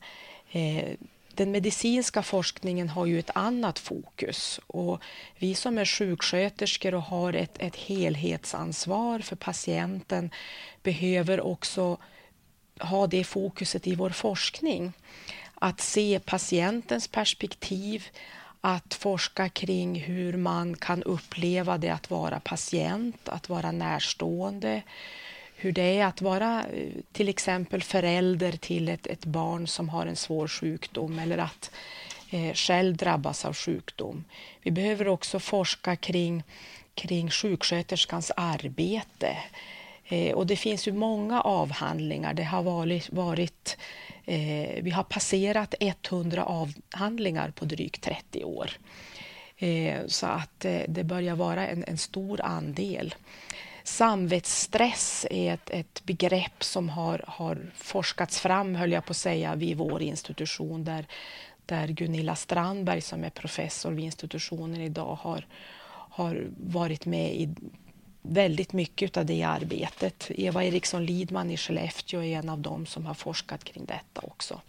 [0.51, 0.89] Eh,
[1.33, 5.01] den medicinska forskningen har ju ett annat fokus och
[5.37, 10.31] vi som är sjuksköterskor och har ett, ett helhetsansvar för patienten
[10.83, 11.97] behöver också
[12.79, 14.93] ha det fokuset i vår forskning.
[15.55, 18.07] Att se patientens perspektiv,
[18.61, 24.81] att forska kring hur man kan uppleva det att vara patient, att vara närstående,
[25.59, 30.05] hur det är att vara eh, till exempel förälder till ett, ett barn som har
[30.05, 31.71] en svår sjukdom eller att
[32.29, 34.23] eh, själv drabbas av sjukdom.
[34.61, 36.43] Vi behöver också forska kring,
[36.93, 39.37] kring sjuksköterskans arbete.
[40.05, 42.33] Eh, och det finns ju många avhandlingar.
[42.33, 43.77] Det har varit, varit
[44.25, 48.71] eh, vi har passerat 100 avhandlingar på drygt 30 år.
[49.57, 53.15] Eh, så att eh, det börjar vara en, en stor andel.
[53.87, 59.55] Samvetsstress är ett, ett begrepp som har, har forskats fram, höll jag på att säga,
[59.55, 61.05] vid vår institution där,
[61.65, 65.45] där Gunilla Strandberg som är professor vid institutionen idag har,
[65.89, 67.55] har varit med i
[68.21, 70.31] väldigt mycket av det arbetet.
[70.35, 74.61] Eva Eriksson Lidman i Skellefteå är en av dem som har forskat kring detta också.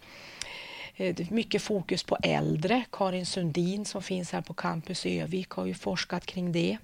[0.96, 2.84] Eh, det är mycket fokus på äldre.
[2.92, 6.78] Karin Sundin som finns här på Campus Övik har ju forskat kring det.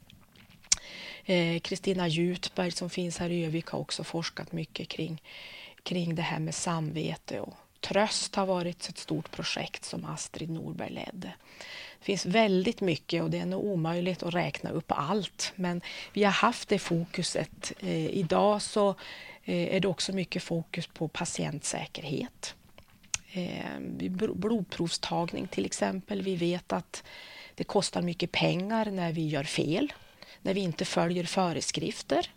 [1.25, 5.23] Eh, Kristina Jutberg som finns här i Övik har också forskat mycket kring,
[5.83, 10.91] kring det här med samvete och tröst har varit ett stort projekt som Astrid Norberg
[10.91, 11.33] ledde.
[11.99, 15.81] Det finns väldigt mycket och det är nog omöjligt att räkna upp allt men
[16.13, 17.73] vi har haft det fokuset.
[17.81, 18.89] Eh, idag så
[19.45, 22.55] eh, är det också mycket fokus på patientsäkerhet.
[23.33, 23.81] Eh,
[24.35, 26.23] blodprovstagning till exempel.
[26.23, 27.05] Vi vet att
[27.55, 29.93] det kostar mycket pengar när vi gör fel,
[30.45, 32.31] när vi inte följer föreskrifter.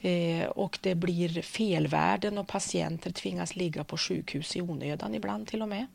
[0.00, 5.62] Eh, och det blir felvärden och patienter tvingas ligga på sjukhus i onödan ibland till
[5.62, 5.86] och med.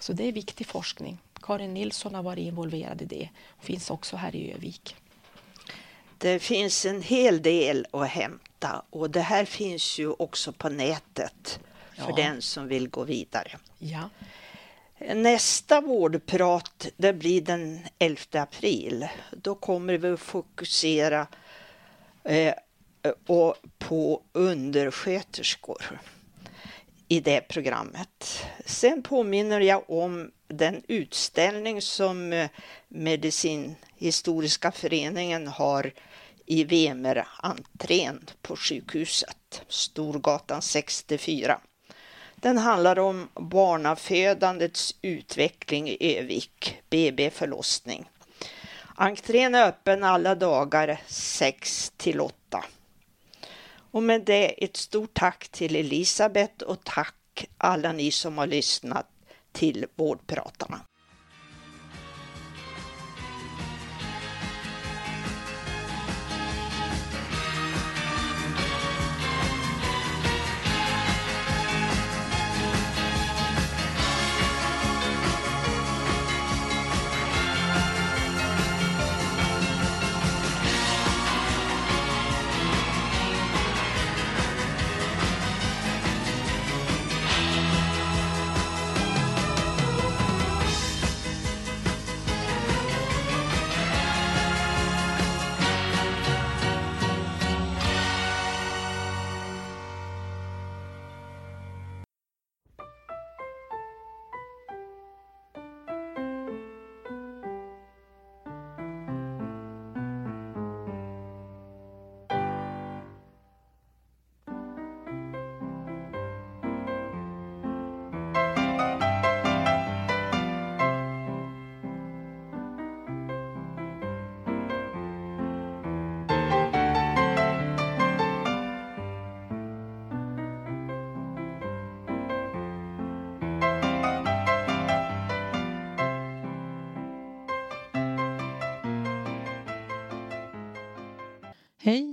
[0.00, 1.18] Så det är viktig forskning.
[1.42, 4.96] Karin Nilsson har varit involverad i det och finns också här i Övik.
[6.18, 11.60] Det finns en hel del att hämta och det här finns ju också på nätet
[11.96, 12.16] för Ja.
[12.16, 13.58] den som vill gå vidare.
[13.78, 14.10] Ja,
[15.08, 19.08] Nästa vårdprat det blir den 11 april.
[19.32, 21.26] Då kommer vi att fokusera
[22.24, 22.54] eh,
[23.26, 26.00] och på undersköterskor
[27.08, 28.44] i det programmet.
[28.66, 32.50] Sen påminner jag om den utställning som eh,
[32.88, 35.92] Medicinhistoriska föreningen har
[36.46, 41.60] i Vemer-entrén på sjukhuset, Storgatan 64.
[42.40, 48.08] Den handlar om barnafödandets utveckling i Övik, BB förlossning.
[48.94, 52.64] Entrén är öppen alla dagar 6 till 8.
[53.90, 59.06] Och med det ett stort tack till Elisabeth och tack alla ni som har lyssnat
[59.52, 60.80] till Vårdpratarna.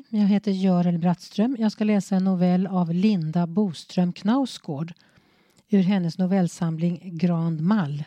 [0.09, 1.55] Jag heter Görel Brattström.
[1.59, 4.93] Jag ska läsa en novell av Linda Boström Knausgård
[5.69, 8.03] ur hennes novellsamling Grand Mall.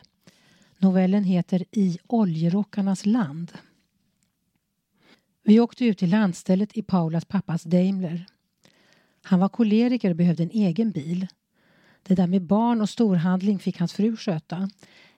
[0.79, 3.53] Novellen heter I oljerockarnas land.
[5.45, 8.27] Vi åkte ut till landstället i Paulas pappas Daimler.
[9.23, 11.27] Han var koleriker och behövde en egen bil.
[12.03, 14.71] Det där med barn och storhandling fick hans fru sköta.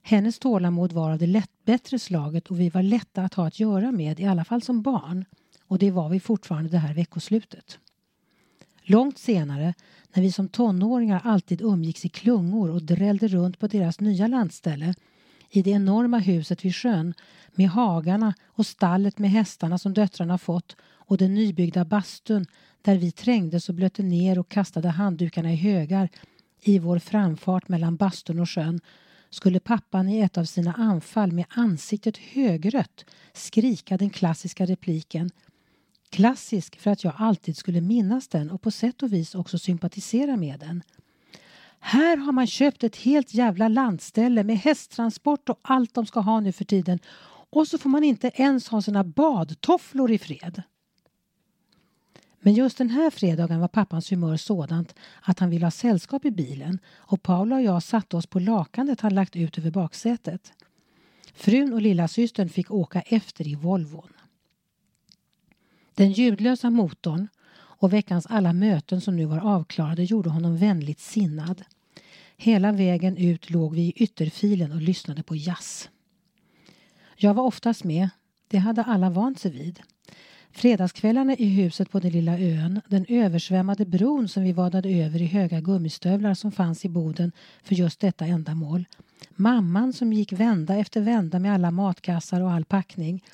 [0.02, 3.60] Hennes tålamod var av det lätt bättre slaget och vi var lätta att ha att
[3.60, 5.24] göra med, i alla fall som barn.
[5.72, 7.78] Och det var vi fortfarande det här veckoslutet.
[8.82, 9.74] Långt senare,
[10.12, 14.94] när vi som tonåringar alltid umgicks i klungor och drällde runt på deras nya landställe
[15.50, 17.14] i det enorma huset vid sjön
[17.54, 22.46] med hagarna och stallet med hästarna som döttrarna fått och den nybyggda bastun
[22.82, 26.08] där vi trängdes och blötte ner och kastade handdukarna i högar
[26.60, 28.80] i vår framfart mellan bastun och sjön
[29.30, 35.30] skulle pappan i ett av sina anfall med ansiktet högrött skrika den klassiska repliken
[36.12, 40.36] Klassisk för att jag alltid skulle minnas den och på sätt och vis också sympatisera
[40.36, 40.82] med den.
[41.80, 46.40] Här har man köpt ett helt jävla landställe med hästtransport och allt de ska ha
[46.40, 46.98] nu för tiden
[47.50, 50.62] och så får man inte ens ha sina badtofflor i fred.
[52.40, 56.30] Men just den här fredagen var pappans humör sådant att han ville ha sällskap i
[56.30, 60.52] bilen och Paula och jag satte oss på lakanet han lagt ut över baksätet.
[61.34, 64.12] Frun och lilla systern fick åka efter i Volvon.
[65.94, 71.62] Den ljudlösa motorn och veckans alla möten som nu var avklarade gjorde honom vänligt sinnad.
[72.36, 75.90] Hela vägen ut låg vi i ytterfilen och lyssnade på jazz.
[77.16, 78.08] Jag var oftast med.
[78.48, 79.80] Det hade alla vant sig vid.
[80.52, 85.26] Fredagskvällarna i huset på den lilla ön, den översvämmade bron som vi vadade över i
[85.26, 87.32] höga gummistövlar som fanns i boden
[87.62, 88.84] för just detta ändamål.
[89.30, 93.24] Mamman som gick vända efter vända med alla matkassar och all packning.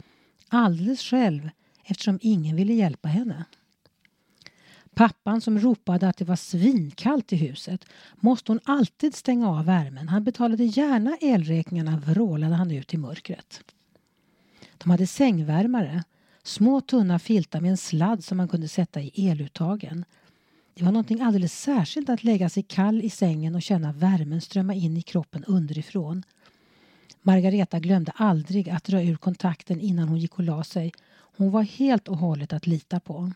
[0.48, 1.50] Alldeles själv
[1.90, 3.44] eftersom ingen ville hjälpa henne.
[4.94, 7.84] Pappan som ropade att det var svinkallt i huset.
[8.16, 10.08] Måste hon alltid stänga av värmen?
[10.08, 13.60] Han betalade gärna elräkningarna, vrålade han ut i mörkret.
[14.78, 16.04] De hade sängvärmare,
[16.42, 20.04] små tunna filtar med en sladd som man kunde sätta i eluttagen.
[20.74, 24.74] Det var någonting alldeles särskilt att lägga sig kall i sängen och känna värmen strömma
[24.74, 26.22] in i kroppen underifrån.
[27.22, 30.92] Margareta glömde aldrig att dra ur kontakten innan hon gick och la sig.
[31.38, 33.32] Hon var helt och hållet att lita på.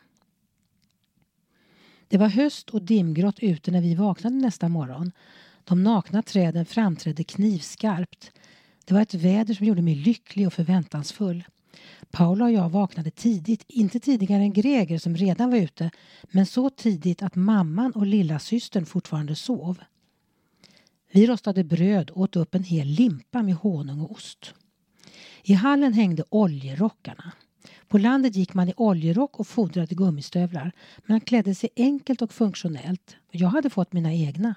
[2.09, 5.13] Det var höst och dimgrått ute när vi vaknade nästa morgon.
[5.65, 8.33] De nakna träden framträdde knivskarpt.
[8.85, 11.45] Det var ett väder som gjorde mig lycklig och förväntansfull.
[12.11, 15.91] Paula och jag vaknade tidigt, inte tidigare än Greger som redan var ute,
[16.31, 19.79] men så tidigt att mamman och lilla systern fortfarande sov.
[21.13, 24.55] Vi rostade bröd och åt upp en hel limpa med honung och ost.
[25.43, 27.33] I hallen hängde oljerockarna.
[27.93, 30.73] På landet gick man i oljerock och fodrade gummistövlar.
[31.07, 33.17] Man klädde sig enkelt och funktionellt.
[33.31, 34.55] Jag hade fått mina egna.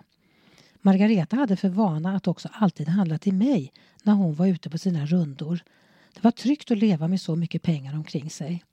[0.82, 3.74] Margareta hade för vana att också alltid handla till mig
[4.04, 5.60] när hon var ute på sina rundor.
[6.14, 8.64] Det var tryggt att leva med så mycket pengar omkring sig.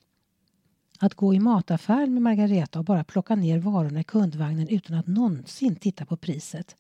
[0.99, 5.07] Att gå i mataffär med Margareta och bara plocka ner varorna i kundvagnen utan att
[5.07, 6.77] någonsin titta på priset.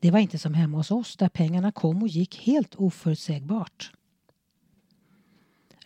[0.00, 3.92] Det var inte som hemma hos oss där pengarna kom och gick helt oförutsägbart.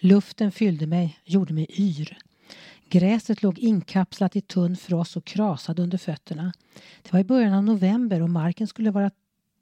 [0.04, 2.18] Luften fyllde mig, gjorde mig yr.
[2.88, 6.52] Gräset låg inkapslat i tunn frost och krasade under fötterna.
[7.02, 9.10] Det var i början av november och marken skulle vara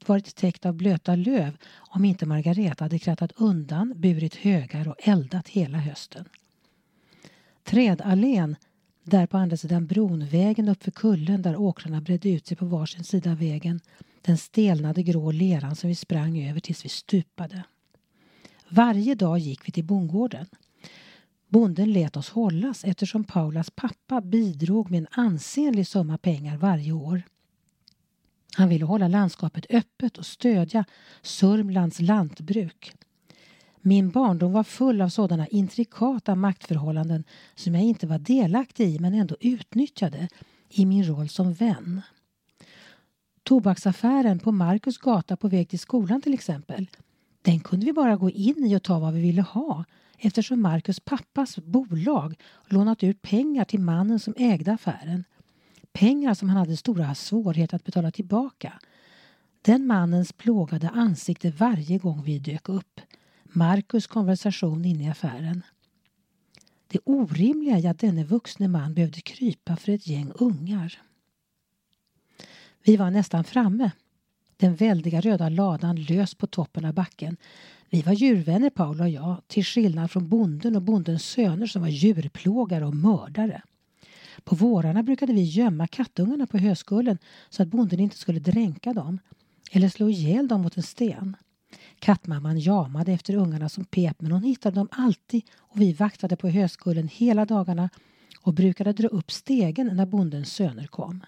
[0.05, 5.47] varit täckt av blöta löv om inte Margareta hade krattat undan, burit högar och eldat
[5.47, 6.25] hela hösten.
[7.63, 8.55] Trädallén,
[9.03, 13.03] där på andra sidan bron, vägen uppför kullen där åkrarna bredde ut sig på varsin
[13.03, 13.79] sida av vägen,
[14.21, 17.63] den stelnade grå leran som vi sprang över tills vi stupade.
[18.73, 20.45] Varje dag gick vi till bondgården.
[21.47, 27.21] Bonden lät oss hållas eftersom Paulas pappa bidrog med en ansenlig summa pengar varje år.
[28.55, 30.85] Han ville hålla landskapet öppet och stödja
[31.21, 32.93] Sörmlands lantbruk.
[33.81, 37.23] Min barndom var full av sådana intrikata maktförhållanden
[37.55, 40.27] som jag inte var delaktig i men ändå utnyttjade
[40.69, 42.01] i min roll som vän.
[43.43, 46.87] Tobaksaffären på Markus gata på väg till skolan till exempel
[47.41, 49.85] den kunde vi bara gå in i och ta vad vi ville ha
[50.17, 52.35] eftersom Marcus pappas bolag
[52.65, 55.23] lånat ut pengar till mannen som ägde affären.
[55.93, 58.73] Pengar som han hade stora svårigheter att betala tillbaka.
[59.61, 63.01] Den mannens plågade ansikte varje gång vi dök upp.
[63.43, 65.63] Marcus konversation inne i affären.
[66.87, 71.01] Det orimliga i att denne vuxne man behövde krypa för ett gäng ungar.
[72.83, 73.91] Vi var nästan framme
[74.61, 77.37] den väldiga röda ladan lös på toppen av backen.
[77.89, 81.89] Vi var djurvänner Paula och jag, till skillnad från bonden och bondens söner som var
[81.89, 83.61] djurplågare och mördare.
[84.43, 87.17] På vårarna brukade vi gömma kattungarna på höskullen
[87.49, 89.19] så att bonden inte skulle dränka dem
[89.71, 91.35] eller slå ihjäl dem mot en sten.
[91.99, 96.49] Kattmamman jamade efter ungarna som pep men hon hittade dem alltid och vi vaktade på
[96.49, 97.89] höskullen hela dagarna
[98.41, 101.23] och brukade dra upp stegen när bondens söner kom.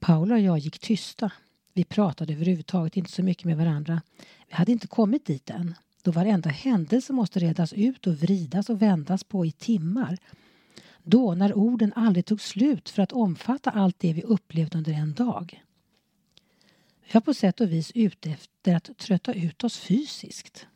[0.00, 1.30] Paula och jag gick tysta.
[1.72, 4.02] Vi pratade överhuvudtaget inte så mycket med varandra.
[4.48, 5.74] Vi hade inte kommit dit än.
[6.02, 10.18] Då varenda händelse måste redas ut och vridas och vändas på i timmar.
[11.02, 15.14] Då när orden aldrig tog slut för att omfatta allt det vi upplevt under en
[15.14, 15.62] dag.
[17.04, 20.66] Vi var på sätt och vis ute efter att trötta ut oss fysiskt.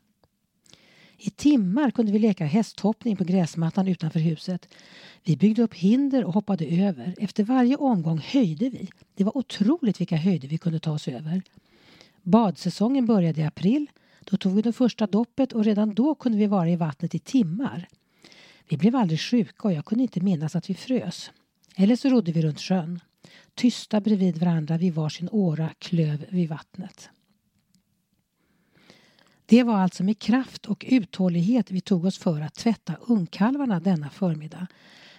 [1.18, 4.68] I timmar kunde vi leka hästhoppning på gräsmattan utanför huset.
[5.24, 7.14] Vi byggde upp hinder och hoppade över.
[7.18, 8.88] Efter varje omgång höjde vi.
[9.14, 11.42] Det var otroligt vilka höjder vi kunde ta oss över.
[12.22, 13.86] Badsäsongen började i april.
[14.20, 17.18] Då tog vi det första doppet och redan då kunde vi vara i vattnet i
[17.18, 17.88] timmar.
[18.68, 21.30] Vi blev aldrig sjuka och jag kunde inte minnas att vi frös.
[21.76, 23.00] Eller så rodde vi runt sjön.
[23.54, 27.10] Tysta bredvid varandra vid varsin åra klöv vid vattnet.
[29.48, 34.10] Det var alltså med kraft och uthållighet vi tog oss för att tvätta ungkalvarna denna
[34.10, 34.66] förmiddag.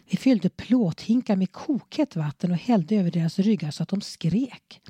[0.10, 4.82] Vi fyllde plåthinkar med kokhett vatten och hällde över deras ryggar så att de skrek.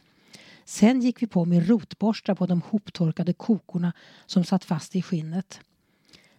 [0.65, 3.93] Sen gick vi på med rotborstar på de hoptorkade kokorna
[4.25, 5.59] som satt fast i skinnet.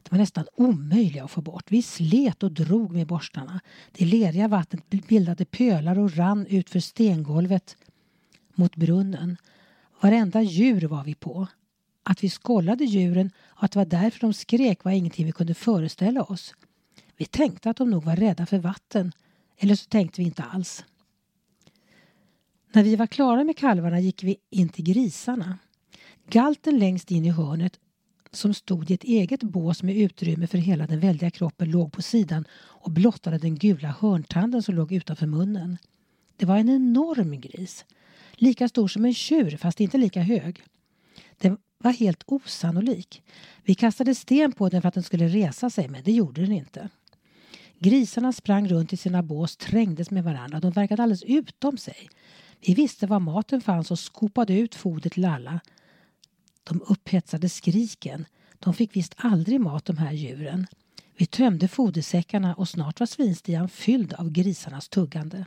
[0.03, 1.65] De var nästan omöjliga att få bort.
[1.69, 3.61] Vi slet och drog med borstarna.
[3.93, 7.77] Det leriga vattnet bildade pölar och rann utför stengolvet
[8.55, 9.37] mot brunnen.
[10.01, 11.49] Varenda djur var vi på.
[12.11, 15.55] Att vi skollade djuren och att det var därför de skrek var ingenting vi kunde
[15.55, 16.55] föreställa oss.
[17.17, 19.13] Vi tänkte att de nog var rädda för vatten,
[19.59, 20.85] eller så tänkte vi inte alls.
[22.73, 25.59] När vi var klara med kalvarna gick vi in till grisarna.
[26.31, 27.81] Galten längst in i hörnet
[28.31, 32.03] som stod i ett eget bås med utrymme för hela den väldiga kroppen låg på
[32.03, 35.79] sidan och blottade den gula hörntanden som låg utanför munnen.
[36.37, 37.85] Det var en enorm gris.
[38.33, 40.63] Lika stor som en tjur fast inte lika hög.
[41.39, 43.23] Den var helt osannolik.
[43.65, 46.53] Vi kastade sten på den för att den skulle resa sig men det gjorde den
[46.53, 46.89] inte.
[47.79, 50.61] Grisarna sprang runt i sina bås, trängdes med varandra.
[50.61, 52.09] De verkade alldeles utom sig.
[52.67, 55.61] Vi visste var maten fanns och skopade ut foder till alla.
[56.65, 58.27] De upphetsade skriken.
[58.59, 60.67] De fick visst aldrig mat de här djuren.
[61.17, 65.45] Vi tömde fodersäckarna och snart var svinstian fylld av grisarnas tuggande.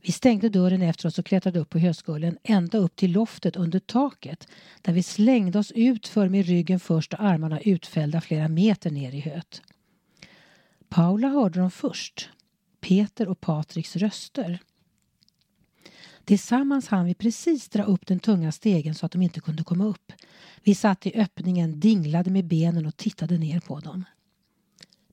[0.00, 3.78] Vi stängde dörren efter oss och klättrade upp på höskullen ända upp till loftet under
[3.78, 4.48] taket
[4.82, 9.14] där vi slängde oss ut för med ryggen först och armarna utfällda flera meter ner
[9.14, 9.62] i höet.
[10.88, 12.28] Paula hörde dem först.
[12.80, 14.58] Peter och Patriks röster.
[16.24, 19.84] Tillsammans hann vi precis dra upp den tunga stegen så att de inte kunde komma
[19.84, 20.12] upp.
[20.62, 24.04] Vi satt i öppningen, dinglade med benen och tittade ner på dem.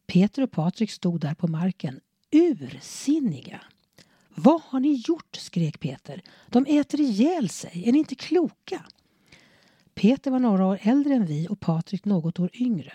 [0.08, 2.00] Peter och Patrik stod där på marken,
[2.32, 3.62] ursinniga.
[4.36, 5.36] Vad har ni gjort?
[5.36, 6.22] skrek Peter.
[6.48, 7.84] De äter ihjäl sig.
[7.86, 8.86] Är ni inte kloka?
[9.94, 12.94] Peter var några år äldre än vi och Patrik något år yngre.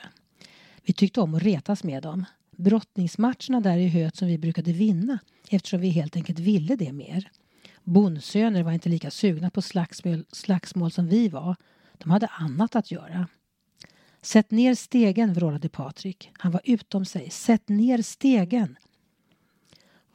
[0.83, 2.25] Vi tyckte om att retas med dem.
[2.51, 5.19] Brottningsmatcherna där i höet som vi brukade vinna
[5.51, 7.31] eftersom vi helt enkelt ville det mer.
[7.85, 11.57] Bondsöner var inte lika sugna på slagsmål, slagsmål som vi var.
[11.99, 13.29] De hade annat att göra.
[14.23, 16.31] Sätt ner stegen, vrålade Patrik.
[16.33, 17.31] Han var utom sig.
[17.31, 18.77] Sätt ner stegen!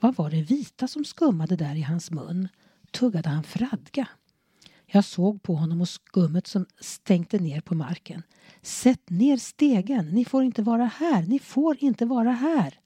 [0.05, 2.47] Vad var det vita som skummade där i hans mun?
[2.91, 4.07] Tuggade han fradga?
[4.85, 8.23] Jag såg på honom och skummet som stänkte ner på marken.
[8.61, 10.09] Sätt ner stegen!
[10.09, 11.23] Ni får inte vara här!
[11.23, 12.79] Ni får inte vara här!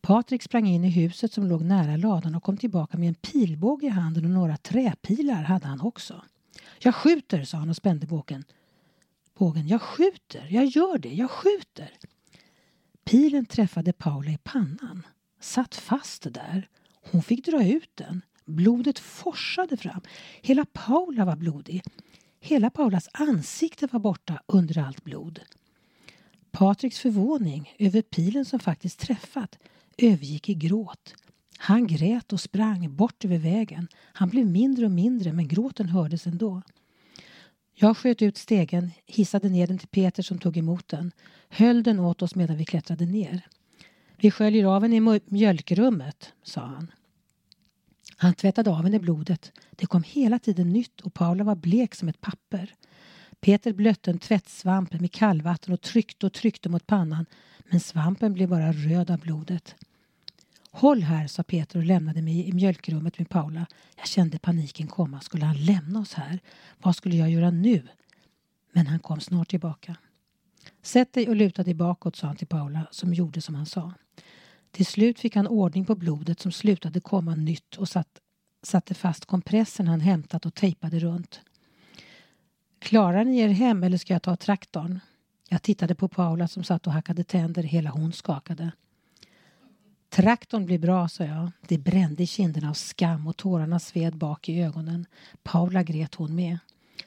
[0.00, 3.86] Patrik sprang in i huset som låg nära ladan och kom tillbaka med en pilbåge
[3.86, 6.22] i handen och några träpilar hade han också.
[6.78, 8.44] Jag skjuter, sa han och spände bågen.
[9.38, 11.90] Bågen, jag skjuter, jag gör det, jag skjuter.
[13.04, 15.02] Pilen träffade Paula i pannan,
[15.44, 16.68] satt fast där.
[17.10, 18.22] Hon fick dra ut den.
[18.44, 20.00] Blodet forsade fram.
[20.42, 21.82] Hela Paula var blodig.
[22.40, 25.40] Hela Paulas ansikte var borta under allt blod.
[26.50, 29.58] Patriks förvåning över pilen som faktiskt träffat
[29.98, 31.14] övergick i gråt.
[31.58, 33.88] Han grät och sprang bort över vägen.
[34.12, 36.62] Han blev mindre och mindre men gråten hördes ändå.
[37.74, 41.12] Jag sköt ut stegen, hissade ner den till Peter som tog emot den,
[41.48, 43.48] höll den åt oss medan vi klättrade ner.
[44.24, 46.90] Vi sköljer av henne i mjölkrummet, sa han.
[48.16, 49.52] Han tvättade av henne blodet.
[49.70, 52.74] Det kom hela tiden nytt och Paula var blek som ett papper.
[53.40, 57.26] Peter blötte en tvättsvamp med kallvatten och tryckte och tryckte mot pannan
[57.70, 59.74] men svampen blev bara röd av blodet.
[60.70, 63.66] Håll här, sa Peter och lämnade mig i mjölkrummet med Paula.
[63.96, 65.20] Jag kände paniken komma.
[65.20, 66.38] Skulle han lämna oss här?
[66.82, 67.88] Vad skulle jag göra nu?
[68.72, 69.96] Men han kom snart tillbaka.
[70.84, 73.92] Sätt dig och luta dig bakåt, sa han till Paula som gjorde som han sa.
[74.70, 78.20] Till slut fick han ordning på blodet som slutade komma nytt och satt,
[78.62, 81.40] satte fast kompressen han hämtat och tejpade runt.
[82.78, 85.00] Klarar ni er hem eller ska jag ta traktorn?
[85.48, 87.62] Jag tittade på Paula som satt och hackade tänder.
[87.62, 88.72] Hela hon skakade.
[90.08, 91.50] Traktorn blir bra, sa jag.
[91.68, 95.06] Det brände i kinderna av skam och tårarna sved bak i ögonen.
[95.42, 96.58] Paula grät hon med.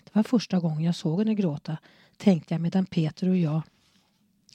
[0.03, 1.77] Det var första gången jag såg henne gråta,
[2.17, 3.61] tänkte jag medan Peter och jag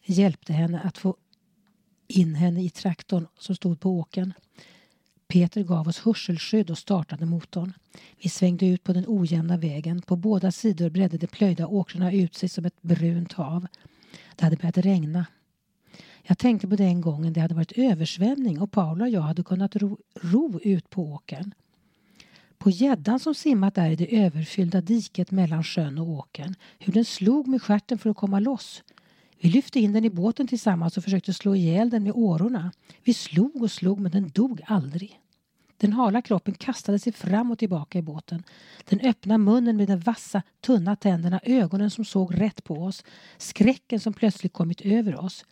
[0.05, 1.17] hjälpte henne att få
[2.09, 4.33] in henne i traktorn som stod på åken.
[5.29, 7.73] Peter gav oss hörselskydd och startade motorn.
[8.23, 10.03] Vi svängde ut på den ojämna vägen.
[10.03, 13.67] På båda sidor bredde de plöjda åkrarna ut sig som ett brunt hav.
[14.37, 15.27] Det hade börjat regna.
[16.23, 19.77] Jag tänkte på den gången det hade varit översvämning och Paula och jag hade kunnat
[19.77, 21.55] ro, ro ut på åkern.
[22.63, 26.55] På gäddan som simmat där i det överfyllda diket mellan sjön och åkern.
[26.79, 28.83] Hur den slog med stjärten för att komma loss.
[29.41, 32.73] Vi lyfte in den i båten tillsammans och försökte slå ihjäl den med årorna.
[33.05, 35.21] Vi slog och slog men den dog aldrig.
[35.77, 38.43] Den hala kroppen kastade sig fram och tillbaka i båten.
[38.89, 43.05] Den öppna munnen med de vassa, tunna tänderna, ögonen som såg rätt på oss,
[43.39, 45.45] skräcken som plötsligt kommit över oss.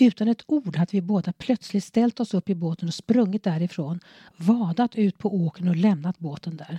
[0.00, 4.00] Utan ett ord hade vi båda plötsligt ställt oss upp i båten och sprungit därifrån,
[4.36, 6.78] vadat ut på åkern och lämnat båten där.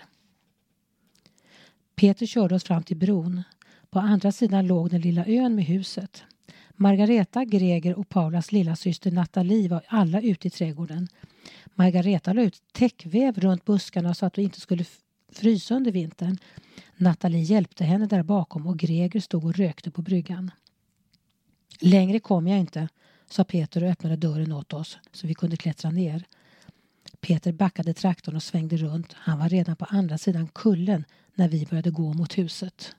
[1.96, 3.44] Peter körde oss fram till bron.
[3.90, 6.24] På andra sidan låg den lilla ön med huset.
[6.76, 11.08] Margareta, Greger och Paulas lilla syster Nathalie var alla ute i trädgården.
[11.66, 14.86] Margareta la ut täckväv runt buskarna så att de inte skulle
[15.32, 16.38] frysa under vintern.
[16.98, 20.52] Nathalie hjälpte henne där bakom och Greger stod och rökte på bryggan.
[21.82, 22.88] Längre kom jag inte,
[23.30, 26.24] sa Peter och öppnade dörren åt oss så vi kunde klättra ner.
[27.22, 29.14] Peter backade traktorn och svängde runt.
[29.14, 31.06] Han var redan på andra sidan kullen
[31.36, 32.96] när vi började gå mot huset.